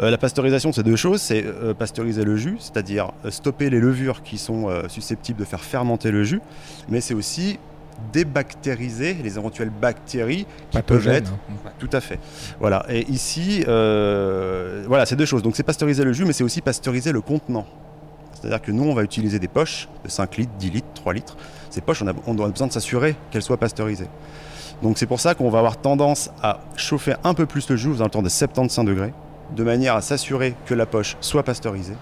Euh, 0.01 0.11
la 0.11 0.19
pasteurisation, 0.19 0.73
c'est 0.73 0.83
deux 0.83 0.97
choses. 0.97 1.21
C'est 1.21 1.45
euh, 1.45 1.75
pasteuriser 1.75 2.25
le 2.25 2.37
jus, 2.37 2.57
c'est-à-dire 2.59 3.13
euh, 3.25 3.31
stopper 3.31 3.71
les 3.71 3.81
levures 3.81 4.23
qui 4.23 4.39
sont 4.39 4.69
euh, 4.69 4.89
susceptibles 4.89 5.39
de 5.39 5.45
faire 5.45 5.63
fermenter 5.63 6.11
le 6.11 6.25
jus, 6.25 6.41
mais 6.89 7.01
c'est 7.01 7.15
aussi 7.15 7.59
débactériser 8.13 9.15
les 9.15 9.39
éventuelles 9.39 9.71
bactéries 9.71 10.47
qui 10.73 10.83
peuvent 10.83 11.07
être 11.07 11.31
hein. 11.31 11.71
tout 11.79 11.91
à 11.93 12.01
fait. 12.01 12.19
Voilà. 12.59 12.85
Et 12.89 13.09
ici, 13.09 13.63
voilà, 13.67 15.07
c'est 15.07 15.15
deux 15.15 15.27
choses. 15.27 15.43
Donc 15.43 15.55
c'est 15.55 15.63
pasteuriser 15.63 16.03
le 16.03 16.13
jus, 16.13 16.25
mais 16.25 16.33
c'est 16.33 16.43
aussi 16.43 16.61
pasteuriser 16.61 17.13
le 17.13 17.21
contenant. 17.21 17.67
C'est-à-dire 18.35 18.61
que 18.61 18.73
nous, 18.73 18.83
on 18.83 18.95
va 18.95 19.05
utiliser 19.05 19.39
des 19.39 19.47
poches 19.47 19.89
de 20.05 20.11
5 20.11 20.37
litres, 20.39 20.53
10 20.59 20.71
litres, 20.71 20.89
3 20.95 21.15
litres. 21.15 21.37
Ces 21.71 21.81
poches, 21.81 22.03
on 22.03 22.09
a, 22.09 22.13
on 22.27 22.37
a 22.45 22.49
besoin 22.49 22.67
de 22.67 22.73
s'assurer 22.73 23.15
qu'elles 23.31 23.43
soient 23.43 23.57
pasteurisées. 23.59 24.09
Donc 24.83 24.99
c'est 24.99 25.07
pour 25.07 25.21
ça 25.21 25.35
qu'on 25.35 25.49
va 25.49 25.59
avoir 25.59 25.77
tendance 25.77 26.31
à 26.43 26.61
chauffer 26.77 27.15
un 27.23 27.33
peu 27.33 27.47
plus 27.47 27.69
le 27.71 27.77
jus 27.77 27.89
aux 27.89 28.01
alentours 28.01 28.23
de 28.23 28.29
75 28.29 28.85
degrés, 28.85 29.15
de 29.51 29.65
manière 29.65 29.95
à 29.95 30.03
s'assurer 30.03 30.55
que 30.67 30.75
la 30.75 30.87
poche 30.87 31.17
soit 31.21 31.43
pasteurisée 31.43 31.97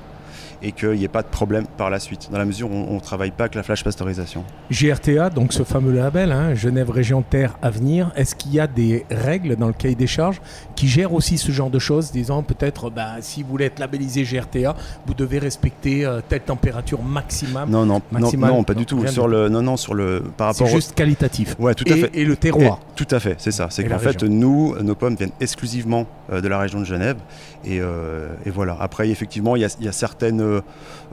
et 0.62 0.72
qu'il 0.72 0.90
n'y 0.92 1.04
ait 1.04 1.08
pas 1.08 1.22
de 1.22 1.28
problème 1.28 1.64
par 1.76 1.90
la 1.90 1.98
suite, 1.98 2.28
dans 2.30 2.38
la 2.38 2.44
mesure 2.44 2.70
où 2.70 2.74
on 2.74 2.94
ne 2.94 3.00
travaille 3.00 3.30
pas 3.32 3.44
avec 3.44 3.54
la 3.54 3.62
flash 3.62 3.82
pasteurisation. 3.84 4.44
GRTA, 4.70 5.30
donc 5.30 5.52
ce 5.52 5.62
fameux 5.64 5.92
label, 5.92 6.32
hein, 6.32 6.54
Genève 6.54 6.90
Région 6.90 7.22
Terre 7.22 7.56
Avenir, 7.62 8.12
est-ce 8.16 8.34
qu'il 8.34 8.52
y 8.54 8.60
a 8.60 8.66
des 8.66 9.04
règles 9.10 9.56
dans 9.56 9.66
le 9.66 9.72
cahier 9.72 9.94
des 9.94 10.06
charges 10.06 10.40
qui 10.76 10.88
gèrent 10.88 11.12
aussi 11.12 11.38
ce 11.38 11.52
genre 11.52 11.70
de 11.70 11.78
choses, 11.78 12.12
disant 12.12 12.42
peut-être 12.42 12.90
bah, 12.90 13.16
si 13.20 13.42
vous 13.42 13.48
voulez 13.50 13.66
être 13.66 13.78
labellisé 13.78 14.22
GRTA, 14.24 14.74
vous 15.06 15.14
devez 15.14 15.38
respecter 15.38 16.04
euh, 16.04 16.20
telle 16.26 16.40
température 16.42 17.02
maximum? 17.02 17.68
Non, 17.70 17.84
non, 17.84 18.00
non, 18.12 18.64
pas 18.64 18.74
du 18.74 18.86
tout. 18.86 19.06
Sur 19.08 19.28
le, 19.28 19.48
non, 19.48 19.62
non, 19.62 19.76
sur 19.76 19.94
le, 19.94 20.22
par 20.36 20.54
C'est 20.54 20.62
rapport 20.64 20.74
au- 20.74 20.76
juste 20.76 20.94
qualitatif. 20.94 21.56
Ouais, 21.58 21.74
tout 21.74 21.84
à 21.90 21.96
et, 21.96 22.00
fait. 22.02 22.10
et 22.14 22.24
le 22.24 22.36
terroir. 22.36 22.78
Et- 22.80 22.94
tout 23.04 23.08
à 23.14 23.20
fait, 23.20 23.34
c'est 23.38 23.50
ça. 23.50 23.66
C'est 23.70 23.84
qu'en 23.84 23.98
fait, 23.98 24.22
nous, 24.22 24.76
nos 24.82 24.94
pommes 24.94 25.16
viennent 25.16 25.32
exclusivement 25.40 26.06
euh, 26.32 26.40
de 26.40 26.48
la 26.48 26.58
région 26.58 26.78
de 26.80 26.84
Genève. 26.84 27.16
Et, 27.64 27.80
euh, 27.80 28.28
et 28.46 28.50
voilà. 28.50 28.76
Après, 28.80 29.08
effectivement, 29.08 29.56
il 29.56 29.62
y 29.62 29.64
a, 29.64 29.74
il 29.80 29.86
y 29.86 29.88
a 29.88 29.92
certaines, 29.92 30.40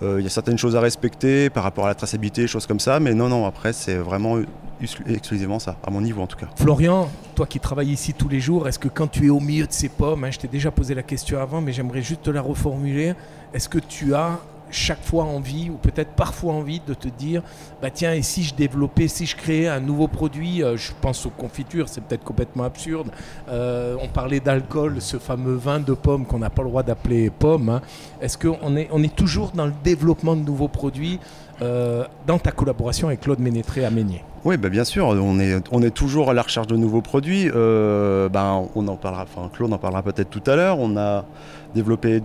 il 0.01 0.21
y 0.21 0.25
a 0.25 0.29
certaines 0.29 0.57
choses 0.57 0.75
à 0.75 0.81
respecter 0.81 1.49
par 1.49 1.63
rapport 1.63 1.85
à 1.85 1.89
la 1.89 1.95
traçabilité, 1.95 2.47
choses 2.47 2.65
comme 2.65 2.79
ça. 2.79 2.99
Mais 2.99 3.13
non, 3.13 3.29
non, 3.29 3.45
après, 3.45 3.73
c'est 3.73 3.95
vraiment 3.97 4.37
exclu- 4.81 5.09
exclusivement 5.13 5.59
ça, 5.59 5.75
à 5.85 5.89
mon 5.91 6.01
niveau 6.01 6.21
en 6.21 6.27
tout 6.27 6.37
cas. 6.37 6.47
Florian, 6.55 7.09
toi 7.35 7.45
qui 7.45 7.59
travailles 7.59 7.91
ici 7.91 8.13
tous 8.13 8.29
les 8.29 8.39
jours, 8.39 8.67
est-ce 8.67 8.79
que 8.79 8.87
quand 8.87 9.07
tu 9.07 9.27
es 9.27 9.29
au 9.29 9.39
milieu 9.39 9.67
de 9.67 9.73
ces 9.73 9.89
pommes, 9.89 10.23
hein, 10.23 10.31
je 10.31 10.39
t'ai 10.39 10.47
déjà 10.47 10.71
posé 10.71 10.93
la 10.95 11.03
question 11.03 11.39
avant, 11.39 11.61
mais 11.61 11.73
j'aimerais 11.73 12.01
juste 12.01 12.23
te 12.23 12.29
la 12.29 12.41
reformuler, 12.41 13.13
est-ce 13.53 13.67
que 13.69 13.79
tu 13.79 14.13
as 14.15 14.39
chaque 14.71 15.03
fois 15.03 15.25
envie, 15.25 15.69
ou 15.69 15.75
peut-être 15.75 16.11
parfois 16.11 16.53
envie, 16.53 16.81
de 16.85 16.93
te 16.93 17.07
dire, 17.07 17.41
bah 17.81 17.89
tiens, 17.89 18.13
et 18.13 18.21
si 18.21 18.43
je 18.43 18.53
développais, 18.55 19.07
si 19.07 19.25
je 19.25 19.35
créais 19.35 19.67
un 19.67 19.79
nouveau 19.79 20.07
produit, 20.07 20.63
euh, 20.63 20.77
je 20.77 20.91
pense 21.01 21.25
aux 21.25 21.31
confitures, 21.31 21.89
c'est 21.89 22.01
peut-être 22.01 22.23
complètement 22.23 22.63
absurde, 22.63 23.09
Euh, 23.49 23.95
on 24.01 24.07
parlait 24.07 24.39
d'alcool, 24.39 24.97
ce 24.99 25.17
fameux 25.17 25.55
vin 25.55 25.79
de 25.79 25.93
pomme 25.93 26.25
qu'on 26.25 26.39
n'a 26.39 26.49
pas 26.49 26.61
le 26.61 26.69
droit 26.69 26.83
d'appeler 26.83 27.29
pomme, 27.29 27.69
hein. 27.69 27.81
est-ce 28.21 28.37
qu'on 28.37 28.75
est, 28.77 28.87
on 28.91 29.01
est 29.03 29.15
toujours 29.15 29.51
dans 29.53 29.65
le 29.65 29.73
développement 29.83 30.35
de 30.35 30.41
nouveaux 30.41 30.67
produits 30.67 31.19
euh, 31.61 32.05
dans 32.27 32.39
ta 32.39 32.51
collaboration 32.51 33.07
avec 33.07 33.21
Claude 33.21 33.39
Ménétré 33.39 33.83
à 33.85 33.89
Meignier 33.89 34.23
Oui, 34.45 34.57
bah, 34.57 34.69
bien 34.69 34.83
sûr, 34.83 35.07
on 35.07 35.39
est, 35.39 35.61
on 35.71 35.81
est 35.81 35.91
toujours 35.91 36.29
à 36.29 36.33
la 36.33 36.41
recherche 36.41 36.67
de 36.67 36.77
nouveaux 36.77 37.01
produits. 37.01 37.49
Ben, 37.49 38.67
on 38.75 38.87
en 38.87 38.95
parlera, 38.95 39.23
enfin, 39.23 39.49
Claude 39.51 39.73
en 39.73 39.77
parlera 39.77 40.03
peut-être 40.03 40.29
tout 40.29 40.43
à 40.45 40.55
l'heure. 40.55 40.79
On 40.79 40.95
a 40.95 41.25
développé 41.73 42.21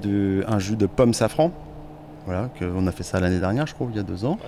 un 0.47 0.59
jus 0.59 0.77
de 0.77 0.87
pomme 0.87 1.15
safran. 1.15 1.51
Voilà, 2.27 2.49
que- 2.59 2.65
on 2.65 2.87
a 2.87 2.93
fait 2.93 3.03
ça 3.03 3.21
l'année 3.21 3.39
dernière, 3.41 3.67
je 3.67 3.75
crois, 3.75 3.87
il 3.91 3.97
y 3.97 4.01
a 4.01 4.03
deux 4.03 4.25
ans. 4.25 4.39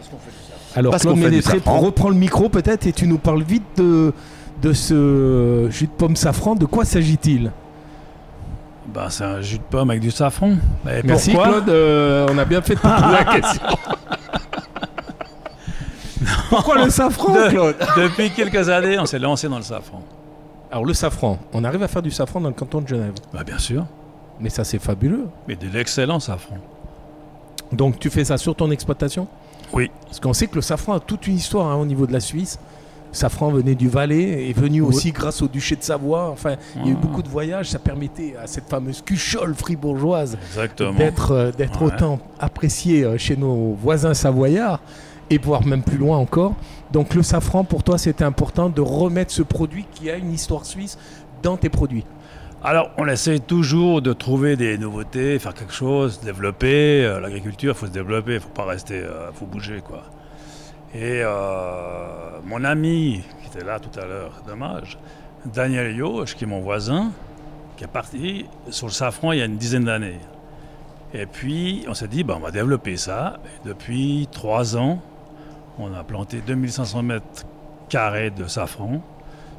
Alors 0.75 0.93
Parce 0.93 1.03
Claude 1.03 1.15
qu'on 1.15 1.21
fait 1.21 1.27
du 1.27 1.31
Ménétré, 1.31 1.59
safran. 1.59 1.79
reprends 1.81 2.09
le 2.09 2.15
micro 2.17 2.49
peut-être 2.49 2.87
et 2.87 2.93
tu 2.93 3.07
nous 3.07 3.19
parles 3.19 3.43
vite 3.43 3.65
de, 3.77 4.13
de 4.63 4.73
ce 4.73 5.69
jus 5.71 5.87
de 5.87 5.93
pomme 5.93 6.17
safran. 6.17 6.55
De 6.55 6.65
quoi 6.67 6.85
s'agit-il? 6.87 7.53
Ben, 8.95 9.11
c'est 9.11 9.25
un 9.25 9.41
jus 9.43 9.59
de 9.59 9.63
pomme 9.65 9.91
avec 9.91 10.01
du 10.01 10.11
safran. 10.11 10.53
Et 10.89 11.03
Merci 11.05 11.33
pourquoi? 11.33 11.49
Claude, 11.53 11.69
euh, 11.69 12.27
on 12.31 12.39
a 12.39 12.45
bien 12.47 12.63
fait 12.63 12.77
de 12.77 12.81
la 13.13 13.25
question. 13.25 13.63
Pourquoi 16.49 16.83
le 16.85 16.91
safran 16.91 17.35
De- 17.35 17.49
Claude? 17.51 17.77
Depuis 17.97 18.31
quelques 18.31 18.69
années, 18.69 18.99
on 18.99 19.07
s'est 19.07 19.19
lancé 19.19 19.49
dans 19.49 19.57
le 19.59 19.63
safran. 19.63 20.03
Alors 20.71 20.85
le 20.85 20.95
safran, 20.95 21.39
on 21.53 21.63
arrive 21.65 21.83
à 21.83 21.89
faire 21.89 22.03
du 22.03 22.11
safran 22.11 22.41
dans 22.41 22.49
le 22.49 22.55
canton 22.55 22.81
de 22.81 22.89
Genève. 22.89 23.13
Bah, 23.33 23.45
bien 23.45 23.59
sûr, 23.59 23.85
Mais 24.41 24.49
ça 24.49 24.65
c'est 24.65 24.79
fabuleux. 24.79 25.27
mais 25.47 25.57
de 25.57 25.69
l'excellent 25.69 26.21
safran. 26.21 26.57
Donc 27.73 27.99
tu 27.99 28.11
fais 28.11 28.25
ça 28.25 28.39
sur 28.39 28.55
ton 28.55 28.71
exploitation? 28.71 29.27
Oui. 29.73 29.91
Parce 30.05 30.21
qu'on 30.21 30.33
sait 30.33 30.47
que 30.47 30.55
le 30.57 30.63
safran 30.63 30.95
a 30.95 31.01
toute 31.01 31.27
une 31.27 31.37
histoire 31.37 31.67
hein, 31.71 31.77
au 31.77 31.87
niveau 31.87 32.07
de 32.07 32.13
la 32.13 32.21
Suisse. 32.21 32.59
Le 33.13 33.17
safran 33.17 33.51
venait 33.51 33.75
du 33.75 33.89
Valais, 33.89 34.49
est 34.51 34.53
venu 34.53 34.81
Oui. 34.83 34.89
aussi 34.89 35.11
grâce 35.13 35.41
au 35.43 35.49
duché 35.49 35.75
de 35.77 35.83
Savoie. 35.83 36.29
Enfin, 36.31 36.57
il 36.77 36.83
y 36.83 36.89
a 36.89 36.91
eu 36.93 36.97
Ah. 36.97 37.01
beaucoup 37.01 37.23
de 37.23 37.29
voyages, 37.29 37.71
ça 37.71 37.79
permettait 37.79 38.35
à 38.43 38.47
cette 38.47 38.69
fameuse 38.69 39.03
cuchole 39.03 39.55
fribourgeoise 39.55 40.37
d'être 40.99 41.31
euh, 41.33 41.51
d'être 41.53 41.83
Ouais. 41.83 41.93
autant 41.95 42.19
appréciée 42.39 43.05
euh, 43.05 43.17
chez 43.19 43.37
nos 43.37 43.73
voisins 43.75 44.15
savoyards 44.15 44.81
et 45.31 45.39
voire 45.39 45.65
même 45.67 45.83
plus 45.83 45.97
loin 45.99 46.19
encore. 46.19 46.55
Donc 46.93 47.15
le 47.15 47.23
safran, 47.23 47.65
pour 47.65 47.83
toi, 47.83 47.99
c'était 47.99 48.25
important 48.25 48.69
de 48.69 48.81
remettre 48.81 49.33
ce 49.33 49.43
produit 49.43 49.87
qui 49.95 50.09
a 50.11 50.17
une 50.17 50.33
histoire 50.33 50.65
suisse 50.65 50.99
dans 51.43 51.57
tes 51.57 51.69
produits. 51.69 52.05
Alors, 52.65 52.91
on 52.97 53.07
essaie 53.07 53.39
toujours 53.39 54.03
de 54.03 54.13
trouver 54.13 54.57
des 54.57 54.79
nouveautés, 54.79 55.39
faire 55.39 55.55
quelque 55.55 55.73
chose, 55.75 56.21
développer. 56.21 57.05
Euh, 57.05 57.21
L'agriculture, 57.21 57.75
il 57.77 57.79
faut 57.79 57.87
se 57.87 57.93
développer, 57.93 58.35
il 58.35 58.41
faut 58.41 58.49
pas 58.49 58.65
rester, 58.65 59.05
il 59.05 59.35
faut 59.35 59.47
bouger, 59.47 59.83
quoi. 59.83 60.03
Et 60.95 61.21
euh, 61.23 62.41
mon 62.45 62.65
ami, 62.65 63.23
qui 63.43 63.49
était 63.49 63.65
là 63.65 63.79
tout 63.79 64.01
à 64.01 64.07
l'heure, 64.07 64.43
dommage, 64.47 64.99
Daniel 65.45 65.95
Yoche, 65.95 66.35
qui 66.35 66.45
est 66.45 66.47
mon 66.47 66.61
voisin, 66.61 67.13
qui 67.77 67.85
est 67.85 67.89
parti 67.89 68.47
sur 68.71 68.87
le 68.87 68.93
safran 68.93 69.33
il 69.33 69.39
y 69.39 69.43
a 69.43 69.45
une 69.45 69.59
dizaine 69.59 69.85
d'années. 69.85 70.21
Et 71.13 71.27
puis, 71.27 71.85
on 71.89 71.95
s'est 71.95 72.09
dit, 72.09 72.25
ben, 72.25 72.35
on 72.37 72.41
va 72.41 72.51
développer 72.51 72.97
ça. 72.97 73.39
Et 73.45 73.69
depuis 73.69 74.29
trois 74.33 74.77
ans, 74.77 75.01
on 75.79 75.93
a 75.93 76.03
planté 76.03 76.43
2500 76.45 77.03
mètres 77.03 77.45
carrés 77.89 78.31
de 78.31 78.47
safran. 78.47 79.03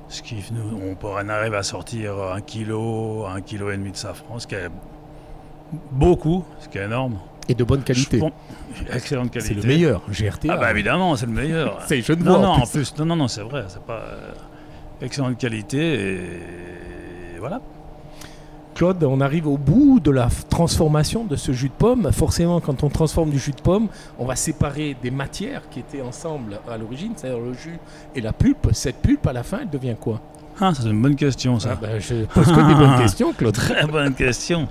Ce 0.10 0.22
qui, 0.22 0.44
nous, 0.52 0.80
on 0.90 0.96
pourrait 0.96 1.24
en 1.24 1.30
arriver 1.30 1.58
à 1.58 1.64
sortir 1.64 2.14
un 2.34 2.42
kilo, 2.42 3.26
un 3.26 3.42
kilo 3.42 3.70
et 3.72 3.78
demi 3.78 3.92
de 3.92 3.98
safran, 3.98 4.40
ce 4.40 4.48
qui 4.48 4.56
est 4.56 4.70
beaucoup, 5.92 6.46
ce 6.60 6.70
qui 6.70 6.78
est 6.78 6.86
énorme. 6.86 7.20
Et 7.50 7.54
de 7.56 7.64
bonne 7.64 7.84
qualité. 7.84 8.20
Pense- 8.20 8.32
Excellente 8.94 9.32
qualité. 9.32 9.54
C'est 9.56 9.62
le 9.62 9.68
meilleur, 9.68 10.02
GRT. 10.10 10.48
Ah 10.50 10.58
bah 10.58 10.72
évidemment, 10.72 11.16
c'est 11.16 11.26
le 11.26 11.32
meilleur. 11.32 11.82
C'est 11.88 12.02
je 12.02 12.14
ne 12.14 12.24
non, 12.24 12.40
non, 12.40 12.48
en 12.50 12.66
plus. 12.66 12.94
non, 13.00 13.16
non, 13.16 13.28
c'est 13.28 13.42
vrai, 13.42 13.66
c'est 13.68 13.82
pas 13.84 14.02
euh, 14.02 14.32
excellente 15.02 15.38
qualité 15.38 16.14
et 16.14 17.40
voilà. 17.40 17.62
Claude, 18.78 19.04
on 19.04 19.22
arrive 19.22 19.48
au 19.48 19.58
bout 19.58 20.00
de 20.00 20.12
la 20.12 20.30
transformation 20.52 21.24
de 21.24 21.36
ce 21.36 21.52
jus 21.52 21.70
de 21.70 21.74
pomme. 21.74 22.12
Forcément, 22.12 22.60
quand 22.60 22.84
on 22.84 22.90
transforme 22.90 23.32
du 23.32 23.40
jus 23.40 23.54
de 23.54 23.60
pomme, 23.60 23.88
on 24.20 24.26
va 24.26 24.36
séparer 24.36 24.96
des 25.02 25.10
matières 25.10 25.68
qui 25.72 25.80
étaient 25.80 26.04
ensemble 26.04 26.60
à 26.70 26.78
l'origine, 26.78 27.14
c'est-à-dire 27.16 27.40
le 27.40 27.54
jus 27.54 27.80
et 28.14 28.22
la 28.22 28.34
pulpe. 28.34 28.70
Cette 28.74 29.02
pulpe, 29.02 29.26
à 29.26 29.34
la 29.34 29.42
fin, 29.42 29.62
elle 29.64 29.72
devient 29.72 29.96
quoi? 30.00 30.22
Ah, 30.62 30.74
c'est 30.76 30.88
une 30.88 31.02
bonne 31.02 31.16
question 31.16 31.60
ça. 31.60 31.72
Ah 31.74 31.80
ben, 31.82 32.00
Je 32.00 32.26
pose 32.26 32.46
que 32.46 32.68
des 32.68 32.76
bonnes 32.76 32.98
questions, 33.02 33.34
Claude. 33.34 33.56
Très 33.56 33.88
bonne 33.88 34.14
question. 34.14 34.68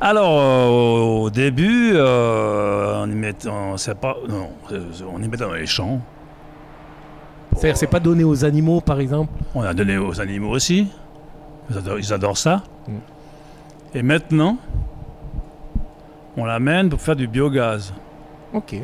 Alors, 0.00 0.40
euh, 0.40 1.24
au 1.24 1.28
début, 1.28 1.92
euh, 1.92 3.02
on 3.04 3.10
y 3.10 3.14
met, 3.14 3.34
on 3.46 3.76
sait 3.76 3.96
pas, 3.96 4.16
non, 4.26 4.48
euh, 4.72 4.80
on 5.12 5.22
y 5.22 5.28
met 5.28 5.36
dans 5.36 5.52
les 5.52 5.66
champs. 5.66 6.00
C'est-à-dire, 7.54 7.76
c'est 7.76 7.86
pas 7.86 8.00
donné 8.00 8.24
aux 8.24 8.46
animaux, 8.46 8.80
par 8.80 8.98
exemple? 8.98 9.30
On 9.54 9.60
a 9.60 9.74
donné 9.74 9.98
aux 9.98 10.22
animaux 10.22 10.52
aussi. 10.52 10.88
Ils 11.68 11.76
adorent, 11.76 11.98
ils 11.98 12.12
adorent 12.14 12.38
ça. 12.38 12.62
Mm. 12.88 12.92
Et 13.96 14.02
maintenant, 14.02 14.58
on 16.36 16.44
l'amène 16.44 16.90
pour 16.90 17.00
faire 17.00 17.16
du 17.16 17.26
biogaz. 17.26 17.92
Ok. 18.52 18.74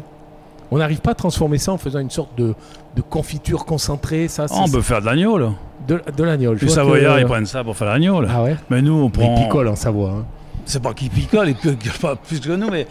On 0.70 0.78
n'arrive 0.78 1.00
pas 1.00 1.10
à 1.10 1.14
transformer 1.14 1.58
ça 1.58 1.72
en 1.72 1.76
faisant 1.78 1.98
une 1.98 2.08
sorte 2.10 2.34
de, 2.38 2.54
de 2.96 3.02
confiture 3.02 3.66
concentrée, 3.66 4.26
ça, 4.28 4.46
Ah, 4.50 4.54
on 4.66 4.70
peut 4.70 4.80
faire 4.80 5.02
de 5.02 5.06
l'agneau, 5.06 5.36
là. 5.36 5.50
de, 5.86 6.00
de 6.16 6.24
l'agneau. 6.24 6.56
Je 6.56 6.64
Les 6.64 6.70
Savoyards, 6.70 7.16
que- 7.16 7.20
ils 7.20 7.26
prennent 7.26 7.44
ça 7.46 7.62
pour 7.62 7.76
faire 7.76 7.88
l'agneau, 7.88 8.22
là. 8.22 8.28
Ah 8.34 8.42
ouais? 8.42 8.56
Mais 8.70 8.80
nous, 8.80 8.94
on 8.94 9.10
prend. 9.10 9.36
Ils 9.36 9.42
picolent 9.44 9.68
en 9.68 9.76
Savoie. 9.76 10.10
hein. 10.10 10.24
C'est 10.64 10.82
pas 10.82 10.94
qu'ils 10.94 11.10
picolent, 11.10 11.48
ils 11.48 11.54
picolent 11.56 11.92
pas 12.00 12.16
plus 12.16 12.40
que 12.40 12.52
nous, 12.52 12.70
mais 12.70 12.86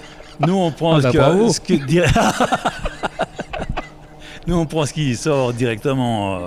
nous, 0.45 0.53
on 0.53 0.69
prend 0.71 0.97
Ah 0.97 1.01
ce, 1.11 1.17
bah 1.17 1.31
que- 1.35 1.49
ce 1.49 1.59
qui 1.59 1.79
dire- 1.79 2.05
Nous, 4.47 4.55
on 4.57 4.65
prend 4.65 4.85
ce 4.87 4.93
qui 4.93 5.15
sort 5.15 5.53
directement 5.53 6.35
euh, 6.37 6.39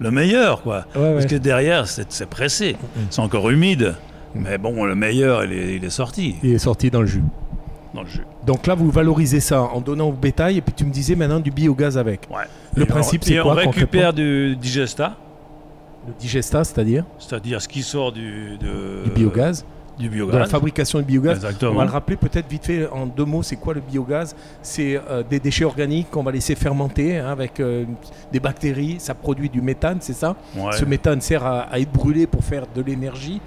le 0.00 0.10
meilleur, 0.10 0.62
quoi. 0.62 0.84
Ouais, 0.96 1.02
ouais. 1.02 1.12
Parce 1.14 1.26
que 1.26 1.36
derrière, 1.36 1.86
c'est 1.86 2.10
c'est 2.10 2.24
pressé. 2.26 2.76
C'est 3.10 3.20
encore 3.20 3.50
humide. 3.50 3.94
Mais 4.34 4.58
bon, 4.58 4.84
le 4.84 4.94
meilleur, 4.94 5.44
il 5.44 5.52
est, 5.52 5.76
il 5.76 5.84
est 5.84 5.90
sorti 5.90 6.36
Il 6.42 6.52
est 6.54 6.58
sorti 6.58 6.90
dans 6.90 7.00
le 7.00 7.06
jus. 7.06 7.22
dans 7.94 8.02
le 8.02 8.08
jus. 8.08 8.24
Donc 8.46 8.66
là, 8.66 8.74
vous 8.74 8.90
valorisez 8.90 9.40
ça 9.40 9.62
en 9.62 9.80
donnant 9.80 10.08
au 10.08 10.12
bétail, 10.12 10.58
et 10.58 10.60
puis 10.62 10.72
tu 10.74 10.84
me 10.84 10.90
disais 10.90 11.14
maintenant 11.14 11.40
du 11.40 11.50
biogaz 11.50 11.98
avec. 11.98 12.26
Ouais. 12.30 12.44
Le 12.74 12.82
Et 12.82 12.84
on- 12.84 12.86
principe, 12.88 13.24
c'est 13.24 13.38
quoi 13.38 13.52
on 13.52 13.56
récupère 13.56 14.12
du 14.12 14.56
digesta, 14.56 15.16
Le 16.08 16.14
digesta, 16.18 16.64
c'est-à-dire 16.64 17.04
c'est-à-dire 17.18 17.60
ce 17.62 17.68
qui 17.68 17.82
sort 17.82 18.10
du, 18.10 18.56
de- 18.58 19.04
du 19.04 19.10
biogaz, 19.10 19.64
Du 19.98 20.08
de 20.08 20.10
la 20.10 20.24
biogaz. 20.26 20.50
fabrication 20.50 20.98
du 21.00 21.04
biogaz. 21.04 21.32
On 21.32 21.34
Exactement. 21.46 21.74
va 21.74 21.84
le 21.84 21.90
rappeler 21.90 22.16
peut-être 22.16 22.48
vite 22.48 22.64
fait 22.64 22.88
en 22.88 23.06
deux 23.06 23.26
mots, 23.26 23.42
c'est 23.42 23.56
quoi 23.56 23.74
le 23.74 23.80
biogaz? 23.80 24.34
C'est 24.62 24.98
euh, 25.10 25.22
des 25.28 25.38
déchets 25.38 25.64
organiques 25.66 26.10
qu'on 26.10 26.22
va 26.24 26.32
laisser 26.32 26.54
fermenter 26.56 27.18
hein, 27.18 27.28
avec 27.30 27.60
euh, 27.60 27.84
des 28.32 28.40
bactéries, 28.40 28.96
ça 28.98 29.14
produit 29.14 29.50
du 29.50 29.60
méthane, 29.60 29.98
c'est 30.00 30.14
ça? 30.14 30.34
Ouais. 30.56 30.72
Ce 30.72 30.84
méthane 30.86 31.20
sert 31.20 31.44
à, 31.44 31.60
à 31.70 31.78
être 31.78 31.92
brûlé 31.92 32.26
pour 32.26 32.42
faire 32.42 32.64
de 32.74 32.80
l'énergie. 32.82 33.40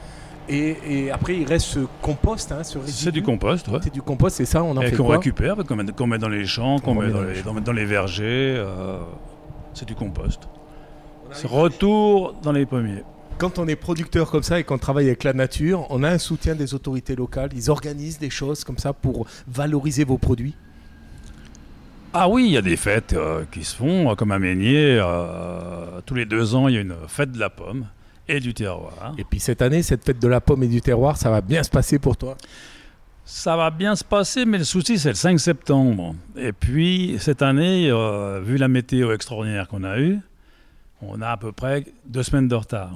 Et, 0.47 0.77
et 0.87 1.11
après, 1.11 1.37
il 1.37 1.47
reste 1.47 1.65
ce 1.65 1.79
compost, 2.01 2.51
hein, 2.51 2.63
ce 2.63 2.77
résidu. 2.77 3.03
C'est 3.05 3.11
du 3.11 3.23
compost, 3.23 3.67
ouais. 3.67 3.79
C'est 3.81 3.93
du 3.93 4.01
compost, 4.01 4.35
c'est 4.37 4.45
ça 4.45 4.63
On 4.63 4.77
en 4.77 4.81
Et 4.81 4.87
fait 4.91 4.95
qu'on 4.97 5.07
récupère, 5.07 5.55
qu'on 5.65 6.07
met, 6.07 6.17
dans 6.19 6.29
les 6.29 6.45
champs, 6.45 6.77
qu'on 6.79 6.91
On 6.91 7.01
met 7.01 7.09
dans 7.11 7.21
les 7.23 7.33
les, 7.33 7.41
champs. 7.41 7.53
dans- 7.53 7.61
dans 7.61 7.71
les 7.71 7.85
vergers. 7.85 8.55
euh, 8.57 8.99
c'est 9.73 9.87
du 9.87 9.95
compost. 9.95 10.41
Retour 11.43 12.35
dans 12.43 12.51
les 12.51 12.65
pommiers. 12.65 13.03
Quand 13.37 13.59
on 13.59 13.67
est 13.67 13.75
producteur 13.75 14.31
comme 14.31 14.43
ça 14.43 14.59
et 14.59 14.63
qu'on 14.63 14.77
travaille 14.77 15.07
avec 15.07 15.23
la 15.25 15.33
nature, 15.33 15.85
on 15.89 16.03
a 16.03 16.09
un 16.09 16.17
soutien 16.17 16.55
des 16.55 16.73
autorités 16.73 17.15
locales. 17.15 17.49
Ils 17.53 17.69
organisent 17.69 18.19
des 18.19 18.29
choses 18.29 18.63
comme 18.63 18.77
ça 18.77 18.93
pour 18.93 19.25
valoriser 19.47 20.05
vos 20.05 20.17
produits. 20.17 20.55
Ah 22.13 22.29
oui, 22.29 22.45
il 22.45 22.51
y 22.53 22.57
a 22.57 22.61
des 22.61 22.77
fêtes 22.77 23.11
euh, 23.13 23.43
qui 23.51 23.65
se 23.65 23.75
font, 23.75 24.09
euh, 24.09 24.15
comme 24.15 24.31
à 24.31 24.39
Meignier. 24.39 24.97
euh, 25.01 25.99
tous 26.05 26.13
les 26.15 26.25
deux 26.25 26.55
ans, 26.55 26.69
il 26.69 26.75
y 26.75 26.77
a 26.77 26.81
une 26.81 26.95
fête 27.09 27.33
de 27.33 27.39
la 27.39 27.49
pomme 27.49 27.87
et 28.27 28.39
du 28.39 28.53
terroir. 28.53 29.13
Et 29.17 29.23
puis 29.23 29.39
cette 29.39 29.61
année, 29.61 29.83
cette 29.83 30.03
fête 30.03 30.21
de 30.21 30.27
la 30.27 30.41
pomme 30.41 30.63
et 30.63 30.67
du 30.67 30.81
terroir, 30.81 31.17
ça 31.17 31.29
va 31.29 31.41
bien 31.41 31.63
se 31.63 31.69
passer 31.69 31.99
pour 31.99 32.17
toi. 32.17 32.37
Ça 33.27 33.57
va 33.57 33.71
bien 33.71 33.95
se 33.95 34.03
passer, 34.03 34.45
mais 34.45 34.59
le 34.59 34.63
souci, 34.63 34.99
c'est 34.99 35.09
le 35.09 35.15
5 35.15 35.39
septembre. 35.39 36.13
Et 36.37 36.53
puis, 36.53 37.15
cette 37.19 37.41
année, 37.41 37.89
euh, 37.89 38.39
vu 38.39 38.57
la 38.57 38.67
météo 38.67 39.11
extraordinaire 39.13 39.67
qu'on 39.67 39.83
a 39.83 39.99
eue, 39.99 40.19
on 41.01 41.21
a 41.21 41.29
à 41.29 41.37
peu 41.37 41.51
près 41.51 41.85
deux 42.05 42.21
semaines 42.21 42.47
de 42.47 42.53
retard. 42.53 42.91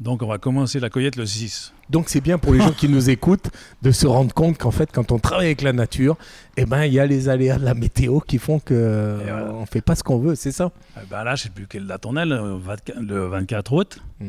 Donc, 0.00 0.22
on 0.22 0.26
va 0.26 0.38
commencer 0.38 0.78
la 0.80 0.90
cueillette 0.90 1.16
le 1.16 1.26
6. 1.26 1.72
Donc 1.88 2.08
c'est 2.08 2.20
bien 2.20 2.38
pour 2.38 2.52
les 2.52 2.60
gens 2.60 2.72
qui 2.72 2.88
nous 2.88 3.10
écoutent 3.10 3.48
de 3.82 3.90
se 3.92 4.06
rendre 4.06 4.34
compte 4.34 4.58
qu'en 4.58 4.70
fait, 4.70 4.90
quand 4.92 5.12
on 5.12 5.18
travaille 5.18 5.46
avec 5.46 5.62
la 5.62 5.72
nature, 5.72 6.16
eh 6.56 6.66
ben 6.66 6.84
il 6.84 6.92
y 6.92 7.00
a 7.00 7.06
les 7.06 7.28
aléas 7.28 7.58
de 7.58 7.64
la 7.64 7.74
météo 7.74 8.20
qui 8.20 8.38
font 8.38 8.58
que 8.58 8.74
euh, 8.74 9.52
on 9.52 9.66
fait 9.66 9.80
pas 9.80 9.94
ce 9.94 10.02
qu'on 10.02 10.18
veut, 10.18 10.34
c'est 10.34 10.52
ça? 10.52 10.72
Eh 10.96 11.06
ben 11.08 11.22
là, 11.22 11.36
je 11.36 11.44
sais 11.44 11.50
plus 11.50 11.66
quelle 11.66 11.86
date 11.86 12.04
on 12.06 12.16
est, 12.16 12.26
le 12.26 12.56
24 12.56 13.00
le 13.00 13.26
24 13.26 13.72
août. 13.72 14.02
Mm. 14.20 14.28